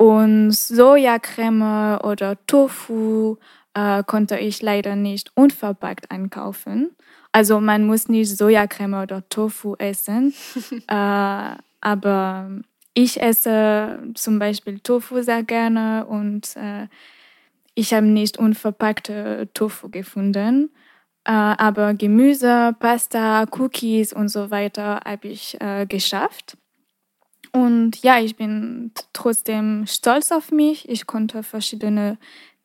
und 0.00 0.52
Sojacreme 0.52 2.00
oder 2.02 2.38
Tofu 2.46 3.36
äh, 3.74 4.02
konnte 4.02 4.38
ich 4.38 4.62
leider 4.62 4.96
nicht 4.96 5.30
unverpackt 5.34 6.10
einkaufen. 6.10 6.96
Also 7.32 7.60
man 7.60 7.84
muss 7.84 8.08
nicht 8.08 8.34
Sojacreme 8.34 9.02
oder 9.02 9.28
Tofu 9.28 9.74
essen, 9.76 10.32
äh, 10.88 11.54
aber 11.82 12.50
ich 12.94 13.20
esse 13.20 13.98
zum 14.14 14.38
Beispiel 14.38 14.80
Tofu 14.80 15.20
sehr 15.20 15.42
gerne 15.42 16.06
und 16.06 16.56
äh, 16.56 16.88
ich 17.74 17.92
habe 17.92 18.06
nicht 18.06 18.38
unverpackte 18.38 19.50
Tofu 19.52 19.90
gefunden. 19.90 20.70
Äh, 21.24 21.32
aber 21.32 21.92
Gemüse, 21.92 22.74
Pasta, 22.78 23.44
Cookies 23.50 24.14
und 24.14 24.30
so 24.30 24.50
weiter 24.50 25.00
habe 25.04 25.28
ich 25.28 25.60
äh, 25.60 25.84
geschafft. 25.84 26.56
Und 27.52 28.02
ja, 28.02 28.20
ich 28.20 28.36
bin 28.36 28.92
trotzdem 29.12 29.84
stolz 29.86 30.30
auf 30.32 30.52
mich. 30.52 30.88
Ich 30.88 31.06
konnte 31.06 31.42
verschiedene 31.42 32.18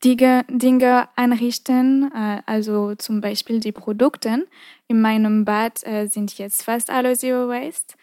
Dinge, 0.04 0.45
Dinge 0.50 1.10
einrichten. 1.15 2.12
Äh, 2.13 2.41
also 2.45 2.95
zum 2.95 3.21
Beispiel 3.21 3.60
die 3.60 3.71
Produkte. 3.71 4.45
In 4.88 5.02
meinem 5.02 5.45
Bad 5.45 5.86
äh, 5.86 6.08
sind 6.08 6.38
jetzt 6.38 6.63
fast 6.63 6.89
alle 6.89 7.15
Zero 7.15 7.48
Waste. 7.48 7.95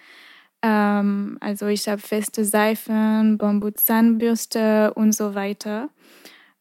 Ähm, 0.62 1.38
also 1.40 1.66
ich 1.66 1.88
habe 1.88 2.00
feste 2.00 2.44
Seifen, 2.44 3.38
Bamboo-Zahnbürste 3.38 4.92
und 4.94 5.12
so 5.12 5.34
weiter. 5.34 5.88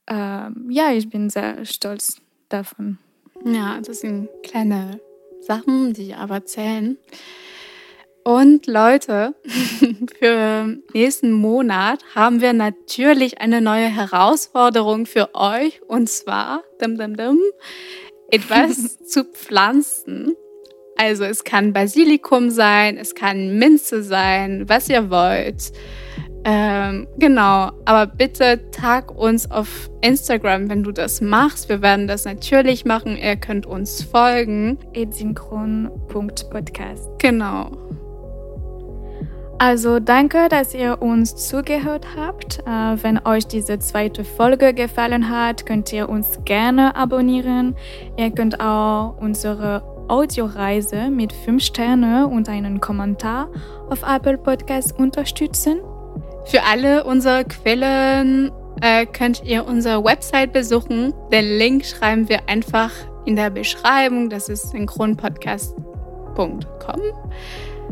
Ähm, 0.07 0.67
ja, 0.69 0.91
ich 0.91 1.09
bin 1.09 1.29
sehr 1.29 1.65
stolz 1.65 2.21
davon. 2.49 2.97
Ja, 3.45 3.79
das 3.81 4.01
sind 4.01 4.29
kleine 4.43 4.99
Sachen, 5.39 5.93
die 5.93 6.13
aber 6.13 6.45
zählen. 6.45 6.97
Und 8.23 8.67
Leute, 8.67 9.33
für 10.19 10.77
nächsten 10.93 11.31
Monat 11.31 12.03
haben 12.13 12.41
wir 12.41 12.53
natürlich 12.53 13.41
eine 13.41 13.61
neue 13.61 13.87
Herausforderung 13.87 15.05
für 15.05 15.33
euch 15.33 15.81
und 15.87 16.09
zwar 16.09 16.63
dim, 16.79 16.97
dim, 16.97 17.17
dim, 17.17 17.39
etwas 18.29 18.99
zu 19.05 19.25
pflanzen. 19.25 20.35
Also 20.97 21.23
es 21.23 21.43
kann 21.43 21.73
Basilikum 21.73 22.51
sein, 22.51 22.97
es 22.97 23.15
kann 23.15 23.57
Minze 23.57 24.03
sein, 24.03 24.69
was 24.69 24.87
ihr 24.87 25.09
wollt. 25.09 25.71
Ähm, 26.43 27.07
genau, 27.17 27.71
aber 27.85 28.07
bitte 28.07 28.71
tag 28.71 29.15
uns 29.15 29.49
auf 29.49 29.89
Instagram, 30.01 30.69
wenn 30.69 30.83
du 30.83 30.91
das 30.91 31.21
machst. 31.21 31.69
Wir 31.69 31.81
werden 31.81 32.07
das 32.07 32.25
natürlich 32.25 32.83
machen. 32.85 33.17
Ihr 33.17 33.35
könnt 33.35 33.67
uns 33.67 34.03
folgen. 34.03 34.77
Asynchron.podcast. 34.95 37.09
Genau. 37.19 37.90
Also 39.63 39.99
danke, 39.99 40.49
dass 40.49 40.73
ihr 40.73 41.03
uns 41.03 41.35
zugehört 41.35 42.07
habt. 42.17 42.61
Äh, 42.65 43.03
wenn 43.03 43.23
euch 43.27 43.45
diese 43.45 43.77
zweite 43.77 44.23
Folge 44.23 44.73
gefallen 44.73 45.29
hat, 45.29 45.67
könnt 45.67 45.93
ihr 45.93 46.09
uns 46.09 46.39
gerne 46.45 46.95
abonnieren. 46.95 47.75
Ihr 48.17 48.31
könnt 48.31 48.59
auch 48.59 49.17
unsere 49.19 49.83
Audioreise 50.07 51.11
mit 51.11 51.31
5 51.31 51.61
Sternen 51.61 52.25
und 52.25 52.49
einen 52.49 52.81
Kommentar 52.81 53.49
auf 53.87 54.01
Apple 54.01 54.39
Podcasts 54.39 54.93
unterstützen. 54.93 55.81
Für 56.45 56.63
alle 56.63 57.03
unsere 57.03 57.45
Quellen 57.45 58.51
äh, 58.81 59.05
könnt 59.05 59.43
ihr 59.45 59.67
unsere 59.67 60.03
Website 60.03 60.53
besuchen. 60.53 61.13
Den 61.31 61.59
Link 61.59 61.85
schreiben 61.85 62.27
wir 62.29 62.49
einfach 62.49 62.89
in 63.25 63.35
der 63.35 63.51
Beschreibung. 63.51 64.31
Das 64.31 64.49
ist 64.49 64.71
synchronpodcast.com. 64.71 66.61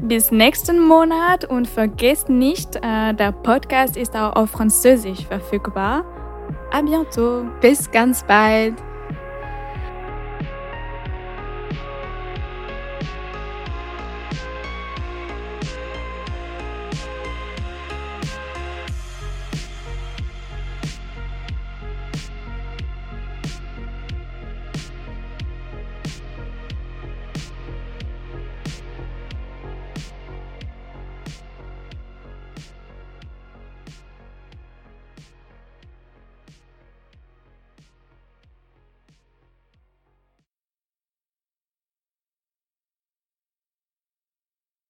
Bis 0.01 0.31
nächsten 0.31 0.79
Monat 0.79 1.45
und 1.45 1.67
vergesst 1.67 2.29
nicht, 2.29 2.75
äh, 2.77 3.13
der 3.13 3.31
Podcast 3.31 3.97
ist 3.97 4.15
auch 4.15 4.35
auf 4.35 4.51
Französisch 4.51 5.25
verfügbar. 5.25 6.03
À 6.71 6.81
bientôt. 6.81 7.43
Bis 7.61 7.91
ganz 7.91 8.23
bald. 8.23 8.75